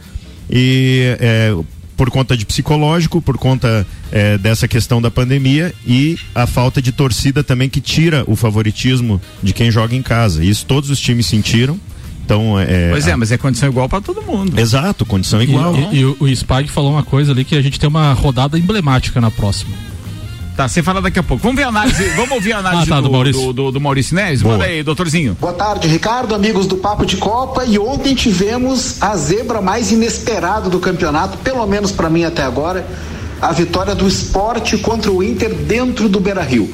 [0.50, 1.54] E é,
[1.96, 6.90] por conta de psicológico, por conta é, dessa questão da pandemia e a falta de
[6.92, 10.44] torcida também que tira o favoritismo de quem joga em casa.
[10.44, 11.78] Isso todos os times sentiram.
[12.24, 14.58] Então, é, Pois é, mas é condição igual para todo mundo.
[14.58, 15.76] Exato, condição E, igual.
[15.92, 18.58] e- e o, o Spag falou uma coisa ali que a gente tem uma rodada
[18.58, 19.74] emblemática na próxima.
[20.56, 21.42] Tá, você fala daqui a pouco.
[21.42, 23.42] Vamos ver a análise, vamos ouvir a análise Ah, tá, do, do Maurício.
[23.46, 24.42] do, do- do Maurício Neves?
[24.42, 25.36] Manda aí, doutorzinho.
[25.40, 27.64] Boa tarde, Ricardo, amigos do Papo de Copa.
[27.64, 32.86] E ontem tivemos a zebra mais inesperada do campeonato, pelo menos para mim até agora,
[33.40, 36.72] a vitória do esporte contra o Inter dentro do Beira Rio.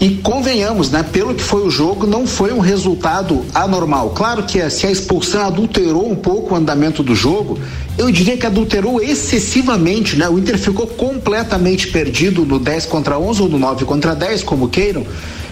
[0.00, 1.02] E convenhamos, né?
[1.02, 4.10] Pelo que foi o jogo, não foi um resultado anormal.
[4.10, 7.58] Claro que eh, se a expulsão adulterou um pouco o andamento do jogo,
[7.96, 10.28] eu diria que adulterou excessivamente, né?
[10.28, 14.68] O Inter ficou completamente perdido no 10 contra 11 ou no 9 contra 10, como
[14.68, 15.04] queiram.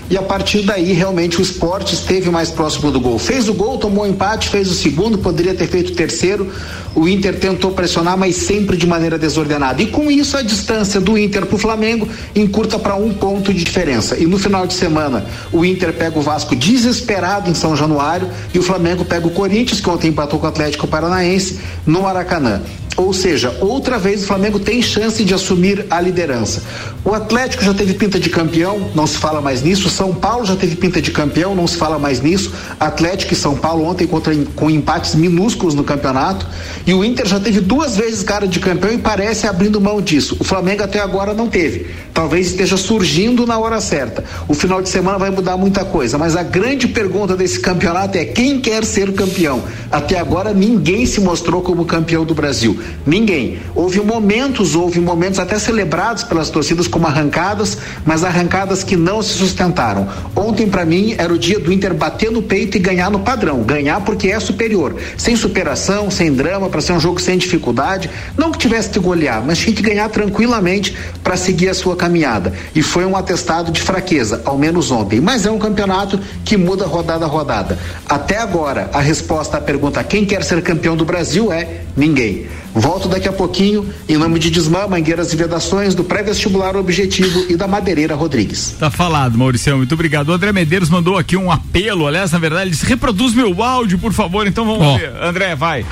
[0.08, 3.18] E a partir daí, realmente, o esporte esteve mais próximo do gol.
[3.18, 6.52] Fez o gol, tomou um empate, fez o segundo, poderia ter feito o terceiro.
[6.94, 9.82] O Inter tentou pressionar, mas sempre de maneira desordenada.
[9.82, 13.64] E com isso, a distância do Inter para o Flamengo encurta para um ponto de
[13.64, 14.16] diferença.
[14.16, 18.58] E no final de semana, o Inter pega o Vasco desesperado em São Januário e
[18.60, 22.62] o Flamengo pega o Corinthians, que ontem empatou com o Atlético Paranaense, no Maracanã.
[22.96, 26.62] Ou seja, outra vez o Flamengo tem chance de assumir a liderança.
[27.04, 29.88] O Atlético já teve pinta de campeão, não se fala mais nisso.
[29.90, 32.52] São Paulo já teve pinta de campeão, não se fala mais nisso.
[32.80, 36.46] Atlético e São Paulo ontem contra, com empates minúsculos no campeonato.
[36.86, 40.36] E o Inter já teve duas vezes cara de campeão e parece abrindo mão disso.
[40.40, 41.86] O Flamengo até agora não teve.
[42.16, 44.24] Talvez esteja surgindo na hora certa.
[44.48, 48.24] O final de semana vai mudar muita coisa, mas a grande pergunta desse campeonato é
[48.24, 49.62] quem quer ser campeão.
[49.92, 52.80] Até agora ninguém se mostrou como campeão do Brasil.
[53.04, 53.58] Ninguém.
[53.74, 59.34] Houve momentos, houve momentos até celebrados pelas torcidas como arrancadas, mas arrancadas que não se
[59.34, 60.08] sustentaram.
[60.34, 63.62] Ontem para mim era o dia do Inter bater no peito e ganhar no padrão,
[63.62, 68.08] ganhar porque é superior, sem superação, sem drama, para ser um jogo sem dificuldade,
[68.38, 72.52] não que tivesse que golear, mas tinha que ganhar tranquilamente para seguir a sua caminhada
[72.74, 75.20] e foi um atestado de fraqueza, ao menos ontem.
[75.20, 77.78] Mas é um campeonato que muda rodada a rodada.
[78.08, 82.46] Até agora, a resposta à pergunta quem quer ser campeão do Brasil é ninguém.
[82.72, 87.56] Volto daqui a pouquinho, em nome de Desmã, Mangueiras e Vedações, do pré-vestibular Objetivo e
[87.56, 88.76] da Madeireira Rodrigues.
[88.78, 90.28] Tá falado, Mauricião, muito obrigado.
[90.28, 93.98] O André Medeiros mandou aqui um apelo, aliás, na verdade, ele disse, reproduz meu áudio,
[93.98, 94.98] por favor, então vamos Ó.
[94.98, 95.10] ver.
[95.22, 95.86] André, vai.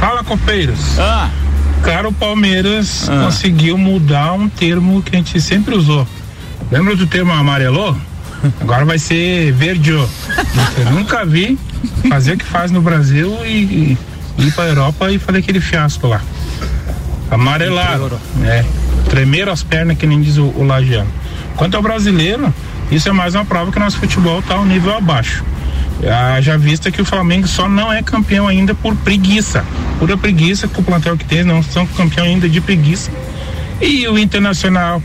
[0.00, 0.98] Fala, copeiros.
[0.98, 1.30] Ah.
[1.84, 3.24] Cara, o Palmeiras Ah.
[3.24, 6.06] conseguiu mudar um termo que a gente sempre usou.
[6.70, 7.94] Lembra do termo amarelô?
[8.60, 10.06] Agora vai ser verdeô.
[10.78, 11.58] Eu nunca vi
[12.08, 13.96] fazer o que faz no Brasil e,
[14.38, 16.20] e ir pra Europa e fazer aquele fiasco lá.
[17.30, 18.18] Amarelado.
[18.44, 18.64] É.
[19.08, 21.10] Tremer as pernas, que nem diz o, o Lagiano.
[21.56, 22.52] Quanto ao brasileiro,
[22.90, 25.44] isso é mais uma prova que nosso futebol tá um nível abaixo.
[26.42, 29.64] Já vista que o Flamengo só não é campeão ainda por preguiça.
[29.98, 33.10] Pura preguiça, com o plantel que tem, não são campeão ainda de preguiça.
[33.80, 35.02] E o Internacional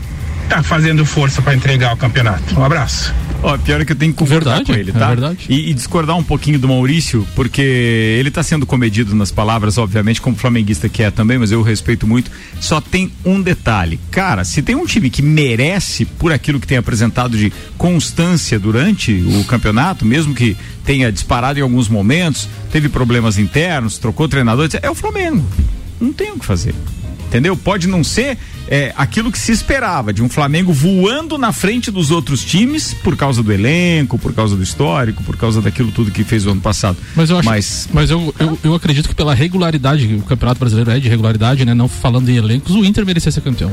[0.48, 2.58] tá fazendo força para entregar o campeonato.
[2.58, 3.14] Um abraço.
[3.42, 5.08] Ó, pior é que eu tenho que concordar Verdade, com ele, é tá?
[5.08, 5.46] verdade.
[5.48, 10.20] E, e discordar um pouquinho do Maurício, porque ele tá sendo comedido nas palavras, obviamente,
[10.20, 12.30] como flamenguista que é também, mas eu o respeito muito.
[12.60, 13.98] Só tem um detalhe.
[14.10, 19.12] Cara, se tem um time que merece, por aquilo que tem apresentado de constância durante
[19.12, 24.90] o campeonato, mesmo que tenha disparado em alguns momentos, teve problemas internos, trocou treinador, é
[24.90, 25.44] o Flamengo.
[25.98, 26.74] Não tem o que fazer.
[27.30, 27.56] Entendeu?
[27.56, 32.10] Pode não ser é, aquilo que se esperava, de um Flamengo voando na frente dos
[32.10, 36.24] outros times por causa do elenco, por causa do histórico, por causa daquilo tudo que
[36.24, 36.96] fez o ano passado.
[37.14, 40.90] Mas eu acho, Mas- mas, eu, eu, eu acredito que pela regularidade, o Campeonato Brasileiro
[40.90, 41.72] é de regularidade, né?
[41.72, 43.70] Não falando em elencos, o Inter merecia ser campeão.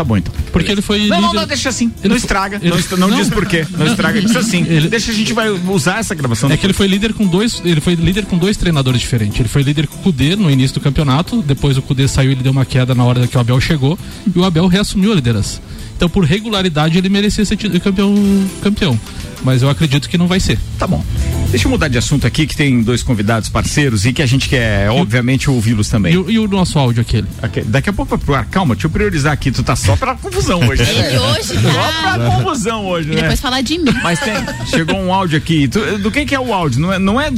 [0.00, 0.32] Tá bom então.
[0.50, 1.92] Porque ele foi Não, não, líder- não, deixa assim.
[2.02, 2.56] Ele não foi- estraga.
[2.62, 3.66] ele- não, não diz por quê.
[3.76, 4.18] Não estraga.
[4.22, 4.64] Diz assim.
[4.66, 6.50] Ele- Deixa a gente vai usar essa gravação.
[6.50, 9.38] É que ele foi líder com dois, ele foi líder com dois treinadores diferentes.
[9.38, 12.42] Ele foi líder com o Cudê no início do campeonato, depois o Cudê saiu, ele
[12.42, 13.98] deu uma queda na hora que o Abel chegou
[14.34, 15.60] e o Abel reassumiu a liderança.
[16.00, 18.14] Então, por regularidade, ele merecia ser campeão,
[18.62, 18.98] campeão.
[19.44, 20.58] Mas eu acredito que não vai ser.
[20.78, 21.04] Tá bom.
[21.50, 24.48] Deixa eu mudar de assunto aqui, que tem dois convidados parceiros e que a gente
[24.48, 26.14] quer, obviamente, ouvi-los também.
[26.14, 27.26] E, o- e o nosso áudio aquele?
[27.66, 28.46] Daqui a pouco vai pro ar.
[28.46, 29.50] Calma, deixa eu priorizar aqui.
[29.50, 30.82] Tu tá só pra confusão hoje.
[30.82, 31.06] né?
[31.08, 33.20] Ele hoje Só pra confusão hoje, E né?
[33.20, 33.92] depois falar de mim.
[34.02, 34.32] Mas tem,
[34.70, 35.68] chegou um áudio aqui.
[35.68, 36.80] Tu- do que que é o áudio?
[36.80, 37.30] Não é, não é,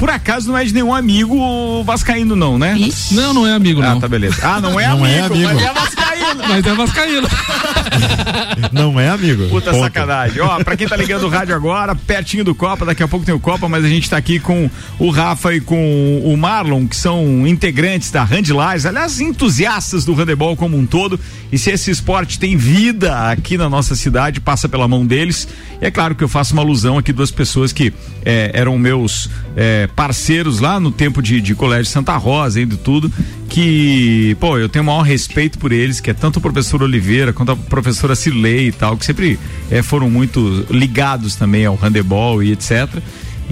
[0.00, 2.76] por acaso não é de nenhum amigo vascaíno não, né?
[3.12, 4.00] Não, não é amigo, Ah, não.
[4.00, 4.36] tá beleza.
[4.42, 5.44] Ah, não é Não amigo, é amigo.
[5.54, 6.42] mas é vascaíno.
[6.48, 7.28] Mas é vascaíno.
[8.72, 9.48] Não é amigo.
[9.48, 9.82] Puta Ponto.
[9.82, 10.40] sacanagem.
[10.40, 13.34] Ó, pra quem tá ligando o rádio agora, pertinho do Copa, daqui a pouco tem
[13.34, 16.96] o Copa, mas a gente tá aqui com o Rafa e com o Marlon, que
[16.96, 21.18] são integrantes da Handlais, aliás, entusiastas do handebol como um todo.
[21.50, 25.48] E se esse esporte tem vida aqui na nossa cidade, passa pela mão deles.
[25.80, 27.92] E é claro que eu faço uma alusão aqui duas pessoas que
[28.24, 33.12] eh, eram meus eh, parceiros lá no tempo de, de Colégio Santa Rosa, ainda tudo,
[33.48, 37.32] que, pô, eu tenho o maior respeito por eles, que é tanto o professor Oliveira
[37.32, 39.38] quanto a professora Cirlei e tal, que sempre
[39.70, 42.88] eh, foram muito ligados também ao handebol e etc.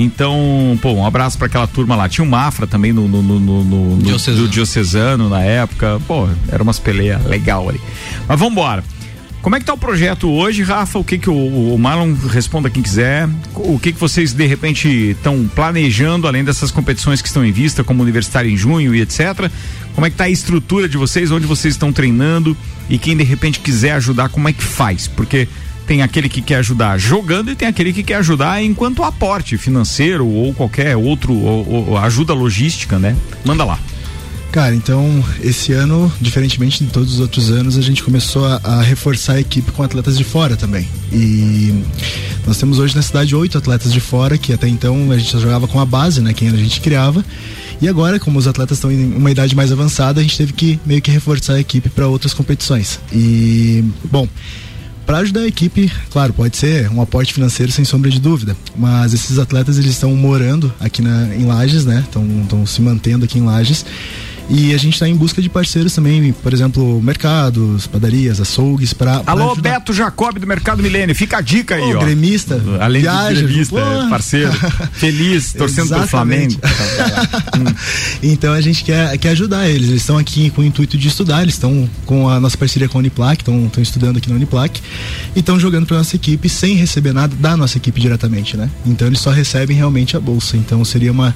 [0.01, 2.09] Então, pô, um abraço para aquela turma lá.
[2.09, 4.47] Tinha o Mafra também no, no, no, no- no- no- Diocesano.
[4.47, 6.01] do Diocesano na época.
[6.07, 7.80] Pô, era umas peleias legal ali.
[8.28, 8.84] Mas vamos embora.
[9.43, 10.99] Como é que tá o projeto hoje, Rafa?
[10.99, 13.28] O que que o, o Marlon responda quem quiser.
[13.55, 17.82] O que que vocês de repente estão planejando além dessas competições que estão em vista,
[17.84, 19.51] como Universitário em junho e etc.
[19.95, 22.57] Como é que tá a estrutura de vocês, onde vocês estão treinando
[22.91, 25.07] e quem de repente quiser ajudar, como é que faz?
[25.09, 25.49] Porque
[25.86, 30.26] tem aquele que quer ajudar jogando e tem aquele que quer ajudar enquanto aporte financeiro
[30.26, 33.16] ou qualquer outro ou- ou ajuda logística, né?
[33.45, 33.78] Manda lá.
[34.59, 38.83] Cara, então esse ano, diferentemente de todos os outros anos, a gente começou a, a
[38.83, 40.89] reforçar a equipe com atletas de fora também.
[41.13, 41.85] E
[42.45, 45.39] nós temos hoje na cidade oito atletas de fora, que até então a gente só
[45.39, 46.35] jogava com a base, né?
[46.35, 47.25] Quem a gente criava.
[47.81, 50.81] E agora, como os atletas estão em uma idade mais avançada, a gente teve que
[50.85, 52.99] meio que reforçar a equipe para outras competições.
[53.13, 54.27] E, bom,
[55.07, 59.15] para ajudar a equipe, claro, pode ser um aporte financeiro sem sombra de dúvida, mas
[59.15, 62.05] esses atletas eles estão morando aqui na, em Lages, né?
[62.05, 63.87] Estão se mantendo aqui em Lages.
[64.49, 69.22] E a gente está em busca de parceiros também, por exemplo, mercados, padarias, açougues, para
[69.26, 72.01] Alô, Beto Jacob do Mercado Milênio, fica a dica aí, Ô, ó.
[72.01, 73.80] gremista, Além viaja, de gremista, pô.
[73.80, 74.53] é, parceiro,
[74.92, 76.09] feliz, torcendo pelo.
[76.09, 76.55] Flamengo.
[78.22, 79.88] Então a gente quer, quer ajudar eles.
[79.88, 82.99] Eles estão aqui com o intuito de estudar, eles estão com a nossa parceria com
[82.99, 84.80] a Uniplac, estão estudando aqui na Uniplac
[85.34, 88.70] e estão jogando para nossa equipe sem receber nada da nossa equipe diretamente, né?
[88.86, 90.57] Então eles só recebem realmente a bolsa.
[90.57, 91.34] Então seria uma,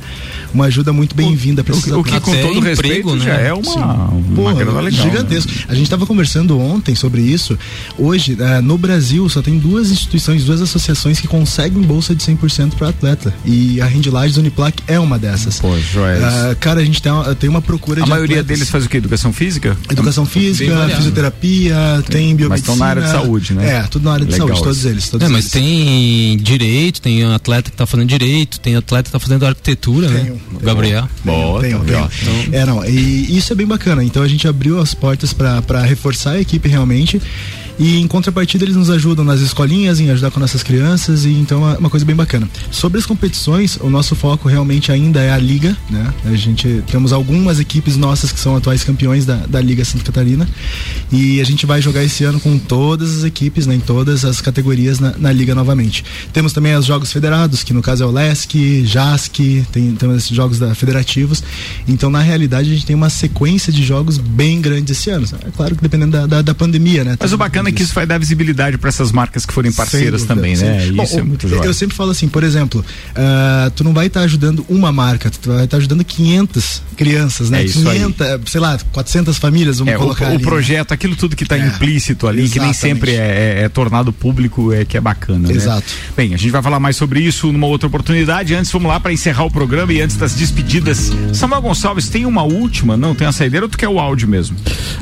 [0.53, 3.25] uma ajuda muito bem-vinda para esses o que, com todo respeito, né?
[3.25, 3.79] já é uma, Sim.
[3.79, 5.03] uma Pô, grana legal.
[5.05, 5.51] gigantesco.
[5.69, 7.59] A gente estava conversando ontem sobre isso.
[7.99, 12.77] Hoje, eh, no Brasil, só tem duas instituições, duas associações que conseguem bolsa de 100%
[12.77, 13.35] para atleta.
[13.45, 15.59] E a Rendilages Uniplac é uma dessas.
[15.61, 16.23] Pô, joias.
[16.23, 18.59] Ah, cara, a gente tem uma, tem uma procura A de maioria atletas.
[18.59, 18.97] deles faz o quê?
[18.99, 19.77] Educação física?
[19.91, 20.97] Educação física, variado.
[20.97, 21.77] fisioterapia,
[22.09, 22.49] tem biomedicina.
[22.49, 23.77] Mas estão na área de saúde, né?
[23.77, 25.09] É, tudo na área de Legal saúde, todos eles.
[25.09, 25.51] Todos É, mas eles.
[25.53, 30.09] tem direito, tem um atleta que tá fazendo direito, tem atleta que tá fazendo arquitetura,
[30.09, 30.33] né?
[30.63, 31.09] Gabriel.
[31.25, 31.97] Boa, Tenho, tá tenho.
[32.01, 32.11] legal.
[32.53, 34.05] É, não, e isso é bem bacana.
[34.05, 37.21] Então a gente abriu as portas para reforçar a equipe realmente.
[37.79, 41.69] E em contrapartida eles nos ajudam nas escolinhas, em ajudar com nossas crianças, e então
[41.69, 42.49] é uma coisa bem bacana.
[42.71, 46.13] Sobre as competições, o nosso foco realmente ainda é a liga, né?
[46.25, 50.49] A gente temos algumas equipes nossas que são atuais campeões da, da Liga Santa Catarina.
[51.11, 54.41] E a gente vai jogar esse ano com todas as equipes, né, em todas as
[54.41, 56.05] categorias na, na liga novamente.
[56.33, 60.35] Temos também os jogos federados, que no caso é o LESC, JASC, tem, temos esses
[60.35, 61.43] jogos da, federativos.
[61.89, 65.27] Então, na realidade, a gente tem uma sequência de jogos bem grandes esse ano.
[65.47, 67.17] É claro que dependendo da, da, da pandemia, né?
[67.19, 70.25] Mas o bacana é que isso vai dar visibilidade para essas marcas que forem parceiras
[70.25, 70.81] também, né?
[70.81, 70.87] sim.
[71.03, 71.65] Isso Bom, é muito eu- joia.
[71.67, 75.53] Eu sempre falo assim, por exemplo, ah, tu não vai estar ajudando uma marca, tu
[75.53, 77.63] vai estar ajudando 500 crianças, né?
[77.63, 77.99] É isso aí.
[78.01, 80.43] 500, sei lá, 400 famílias, vamos É, o, colocar o ali, né?
[80.43, 82.77] projeto, aquilo tudo que está implícito ali, que nem exatamente.
[82.79, 85.49] sempre é, é- é tornado público, é que é bacana.
[85.49, 85.55] né?
[85.55, 85.87] Exato.
[86.17, 88.55] Bem, a gente vai falar mais sobre isso numa outra oportunidade.
[88.55, 91.11] Antes, vamos lá para encerrar o programa e antes das despedidas.
[91.33, 92.97] Samuel Gonçalves, tem uma última?
[92.97, 94.57] Não, tem a saideira ou tu quer o áudio mesmo?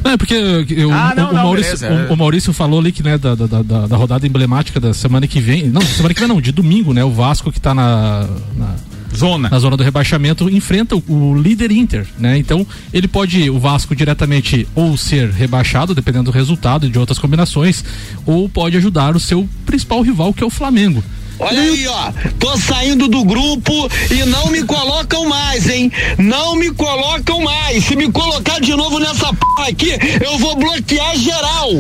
[0.05, 2.11] Não, é porque eu- Ah, não, o, o não, Maurício, beleza, é.
[2.11, 5.27] o, o Maurício falou ali que, né, da, da, da, da rodada emblemática da semana
[5.27, 5.69] que vem.
[5.69, 7.05] Não, semana que vem não, de domingo, né?
[7.05, 8.29] O Vasco que tá na.
[8.57, 8.75] na
[9.17, 9.49] zona.
[9.49, 12.39] Na zona do rebaixamento, enfrenta o, o líder Inter, né?
[12.39, 17.19] Então, ele pode, o Vasco, diretamente ou ser rebaixado, dependendo do resultado e de outras
[17.19, 17.85] combinações,
[18.25, 21.03] ou pode ajudar o seu principal rival, que é o Flamengo.
[21.41, 22.13] Olha aí, ó.
[22.39, 25.91] Tô saindo do grupo e não me colocam mais, hein?
[26.19, 27.85] Não me colocam mais.
[27.85, 31.71] Se me colocar de novo nessa p aqui, eu vou bloquear geral.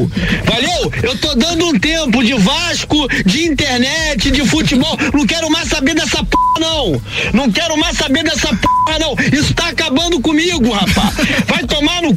[0.45, 0.93] Valeu?
[1.03, 4.97] Eu tô dando um tempo de Vasco, de internet, de futebol.
[5.13, 7.03] Não quero mais saber dessa p, não.
[7.35, 8.67] Não quero mais saber dessa p,
[8.99, 9.15] não.
[9.39, 11.15] Isso tá acabando comigo, rapaz.
[11.47, 12.17] Vai tomar no c.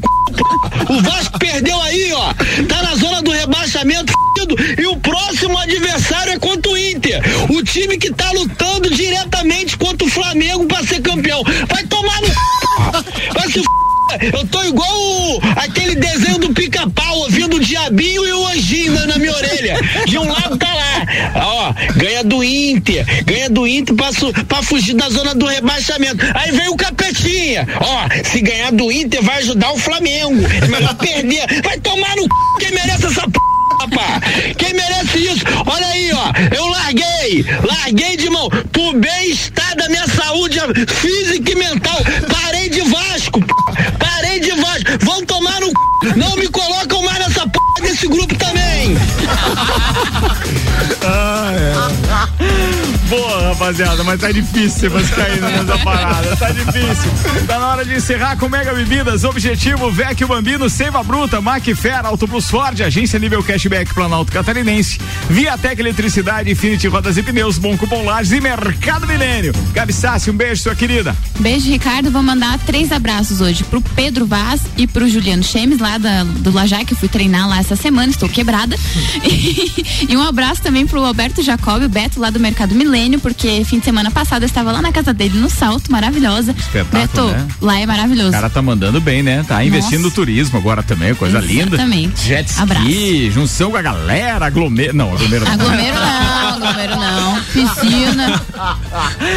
[0.89, 2.33] O Vasco perdeu aí, ó.
[2.67, 4.13] Tá na zona do rebaixamento
[4.77, 7.21] e o próximo adversário é contra o Inter.
[7.49, 11.43] O time que tá lutando diretamente contra o Flamengo pra ser campeão.
[11.69, 12.27] Vai tomar no.
[13.33, 13.61] Vai se.
[14.31, 19.07] Eu tô igual o- aquele desenho do pica-pau, ouvindo o diabinho e o anjinho na,
[19.07, 19.75] na minha orelha.
[20.05, 21.05] De um lado tá lá.
[21.43, 23.05] Ó, ganha do Inter.
[23.25, 26.23] Ganha do Inter pra, su- pra fugir da zona do rebaixamento.
[26.35, 27.67] Aí vem o capetinha.
[27.79, 30.43] Ó, se ganhar do Inter vai ajudar o Flamengo.
[30.63, 31.61] É melhor perder.
[31.63, 32.29] Vai tomar no c...
[32.59, 33.39] quem merece essa p
[34.57, 35.43] Quem merece isso?
[35.65, 36.31] Olha aí, ó.
[36.55, 37.45] Eu larguei.
[37.63, 38.49] Larguei de mão.
[38.71, 41.97] Pro bem-estar da minha saúde física e mental.
[42.31, 43.39] Parei de Vasco.
[43.41, 43.53] p***.
[43.99, 45.05] Parei de Vasco.
[45.05, 45.73] Vão tomar no c...
[46.15, 48.72] Não me colocam mais nessa p desse grupo também.
[51.05, 51.73] Ah, é.
[53.09, 56.35] Boa, rapaziada, mas tá difícil você cair nessa parada.
[56.35, 57.11] Tá difícil.
[57.45, 59.23] Tá na hora de encerrar com Mega Bebidas.
[59.23, 65.79] Objetivo Vecchio Bambino, Seiva Bruta, Macfer, Auto Plus Ford, Agência Nível Cashback Planalto Catarinense, Viatec
[65.79, 69.53] Eletricidade, Infinity Rodas e Pneus, Bom Cupom Lages e Mercado Milênio.
[69.73, 71.15] Gabi Sassi, um beijo, sua querida.
[71.39, 72.09] Beijo, Ricardo.
[72.11, 76.51] Vou mandar três abraços hoje pro Pedro Vaz e pro Juliano Chemes, lá da, do
[76.51, 78.72] Lajai, que eu fui treinar lá essa semana, estou quebrada.
[79.23, 83.63] E, e um abraço também pro Alberto Jacob, o Beto, lá do Mercado Milênio, porque
[83.65, 86.55] fim de semana passado eu estava lá na casa dele, no Salto, maravilhosa.
[86.57, 87.47] Espetáculo, Beto, né?
[87.61, 88.29] lá é maravilhoso.
[88.29, 89.43] O cara tá mandando bem, né?
[89.47, 90.09] Tá investindo Nossa.
[90.09, 91.75] no turismo agora também, coisa linda.
[91.75, 92.21] Exatamente.
[92.25, 93.31] Jet ski, Abraço.
[93.31, 94.95] junção com a galera, aglomero.
[94.95, 95.51] Não, aglomero não.
[95.53, 97.41] Aglomero não, aglomero não.
[97.43, 98.41] Piscina.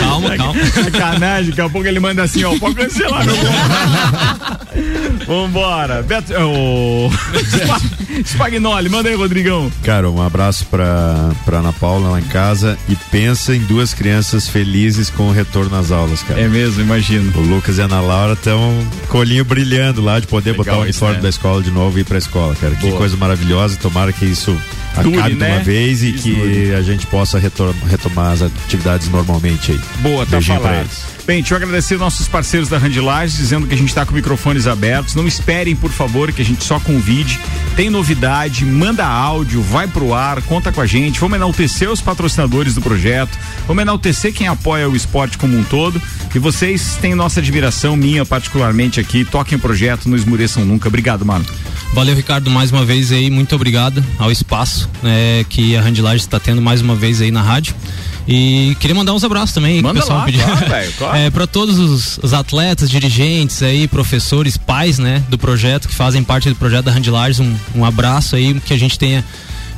[0.01, 0.67] Calma, calma.
[0.67, 3.37] Sacanagem, daqui a pouco ele manda assim, ó, pode cancelar meu
[5.27, 6.03] Vambora.
[6.03, 7.11] Beto, o
[8.25, 9.71] Spagnoli, manda aí, Rodrigão.
[9.83, 14.49] Cara, um abraço pra, pra Ana Paula lá em casa e pensa em duas crianças
[14.49, 16.41] felizes com o retorno às aulas, cara.
[16.41, 17.33] É mesmo, imagino.
[17.37, 18.73] O Lucas e a Ana Laura estão
[19.09, 21.23] com o olhinho brilhando lá de poder Legal botar o uniforme né?
[21.23, 22.75] da escola de novo e ir pra escola, cara.
[22.77, 22.99] Que Boa.
[22.99, 23.77] coisa maravilhosa.
[23.77, 24.57] Tomara que isso
[25.03, 25.55] Dure, acabe de né?
[25.57, 26.75] uma vez e Isso que dure.
[26.75, 29.81] a gente possa retomar as atividades normalmente aí.
[30.01, 30.89] Boa, tá Beijinho pra falado.
[31.27, 34.69] Bem, deixa eu agradecer nossos parceiros da Randilage, dizendo que a gente está com microfones
[34.69, 35.17] abertos.
[35.17, 37.41] Não esperem, por favor, que a gente só convide.
[37.75, 41.19] Tem novidade, manda áudio, vai pro ar, conta com a gente.
[41.19, 46.01] Vamos enaltecer os patrocinadores do projeto, vamos enaltecer quem apoia o esporte como um todo.
[46.33, 49.25] E vocês têm nossa admiração, minha particularmente aqui.
[49.25, 50.87] Toquem o projeto, não esmureçam nunca.
[50.87, 51.45] Obrigado, mano.
[51.93, 56.39] Valeu, Ricardo, mais uma vez aí, muito obrigado ao espaço né, que a Randilage está
[56.39, 57.75] tendo mais uma vez aí na rádio.
[58.29, 59.81] E queria mandar uns abraços também.
[59.81, 60.43] Manda pessoal lá, pediu.
[60.43, 61.17] claro, velho, claro.
[61.17, 66.25] É, para todos os, os atletas, dirigentes aí, professores, pais, né, do projeto, que fazem
[66.25, 69.25] parte do projeto da Randilage, um, um abraço aí, que a gente tenha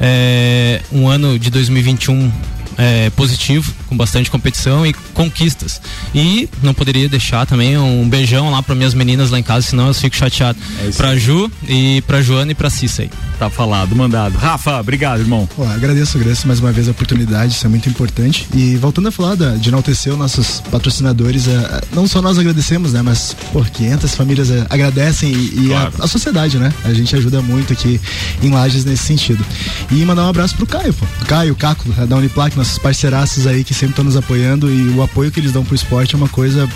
[0.01, 2.33] é, um ano de 2021
[2.79, 5.81] é, positivo, com bastante competição e conquistas.
[6.15, 9.89] E não poderia deixar também um beijão lá para minhas meninas lá em casa, senão
[9.89, 10.59] eu fico chateado.
[10.87, 13.11] É pra Ju e pra Joana e pra Cissa aí.
[13.39, 14.37] Tá falado, mandado.
[14.39, 15.49] Rafa, obrigado, irmão.
[15.55, 18.49] Pô, agradeço, agradeço mais uma vez a oportunidade, isso é muito importante.
[18.55, 22.93] E voltando a falar da, de enaltecer os nossos patrocinadores, é, não só nós agradecemos,
[22.93, 23.03] né?
[23.03, 25.93] Mas, por 500 famílias é, agradecem e, e Claro.
[26.01, 26.73] a, a sociedade, né?
[26.85, 28.01] A gente ajuda muito aqui
[28.43, 29.45] em Lages nesse sentido.
[29.91, 31.07] E mandar um abraço pro Caio, pô.
[31.27, 35.31] Caio, Caco, da Uniplac, nossos parceiraços aí que sempre estão nos apoiando e o apoio
[35.31, 36.69] que eles dão pro esporte é uma coisa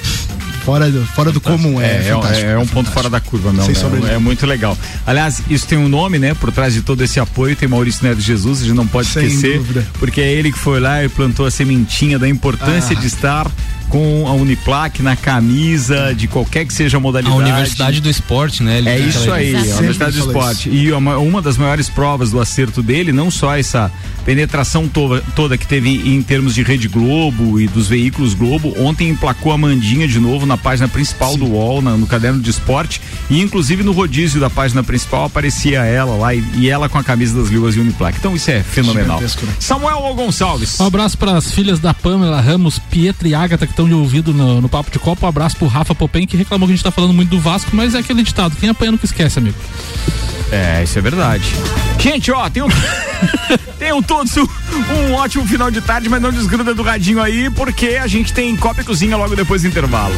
[0.65, 2.49] fora do, fora do comum, é, É, é, um- fantástico.
[2.51, 3.67] é ponto fora da curva, não.
[3.67, 4.15] Né?
[4.15, 4.79] É muito legal.
[5.07, 6.33] Aliás, isso tem um nome, né?
[6.35, 9.27] Por trás de todo esse apoio tem Maurício Neto Jesus, a gente não pode Sem
[9.27, 9.87] esquecer, dúvida.
[9.99, 13.01] porque é ele que foi lá e plantou a sementinha da importância Ah.
[13.01, 13.51] de estar
[13.93, 17.37] com a Uniplac na camisa de qualquer que seja a A modalidade.
[17.43, 18.79] Universidade do Esporte, né?
[18.79, 20.71] Ele É isso aí, a Universidade do Esporte.
[20.71, 23.93] E uma, uma das maiores provas do acerto dele, não só essa
[24.25, 29.11] penetração to- toda que teve em termos de Rede Globo e dos veículos Globo, ontem
[29.11, 33.01] emplacou a Mandinha de novo na página principal do UOL, na- no caderno de esporte,
[33.29, 37.05] e inclusive no rodízio da página principal aparecia ela lá e, e ela com a
[37.05, 38.17] camisa das Luvas e Uniplac.
[38.19, 39.21] Então isso é fenomenal.
[39.21, 39.29] Né?
[39.59, 40.81] Samuel Gonçalves.
[40.81, 44.33] Um abraço para as filhas da Pamela Ramos, Pietra e Agatha que estão de ouvido
[44.33, 45.27] no, no Papo de Copa.
[45.27, 47.71] Um abraço pro Rafa Popen que reclamou que a gente tá falando muito do Vasco,
[47.75, 49.57] mas é aquele ditado: quem apanha nunca esquece, amigo.
[50.51, 51.45] É, isso é verdade.
[51.99, 52.69] Gente, ó, tenham,
[53.79, 57.99] tenham todos um, um ótimo final de tarde, mas não desgruda do radinho aí, porque
[58.01, 60.15] a gente tem Copa e Cozinha logo depois do intervalo.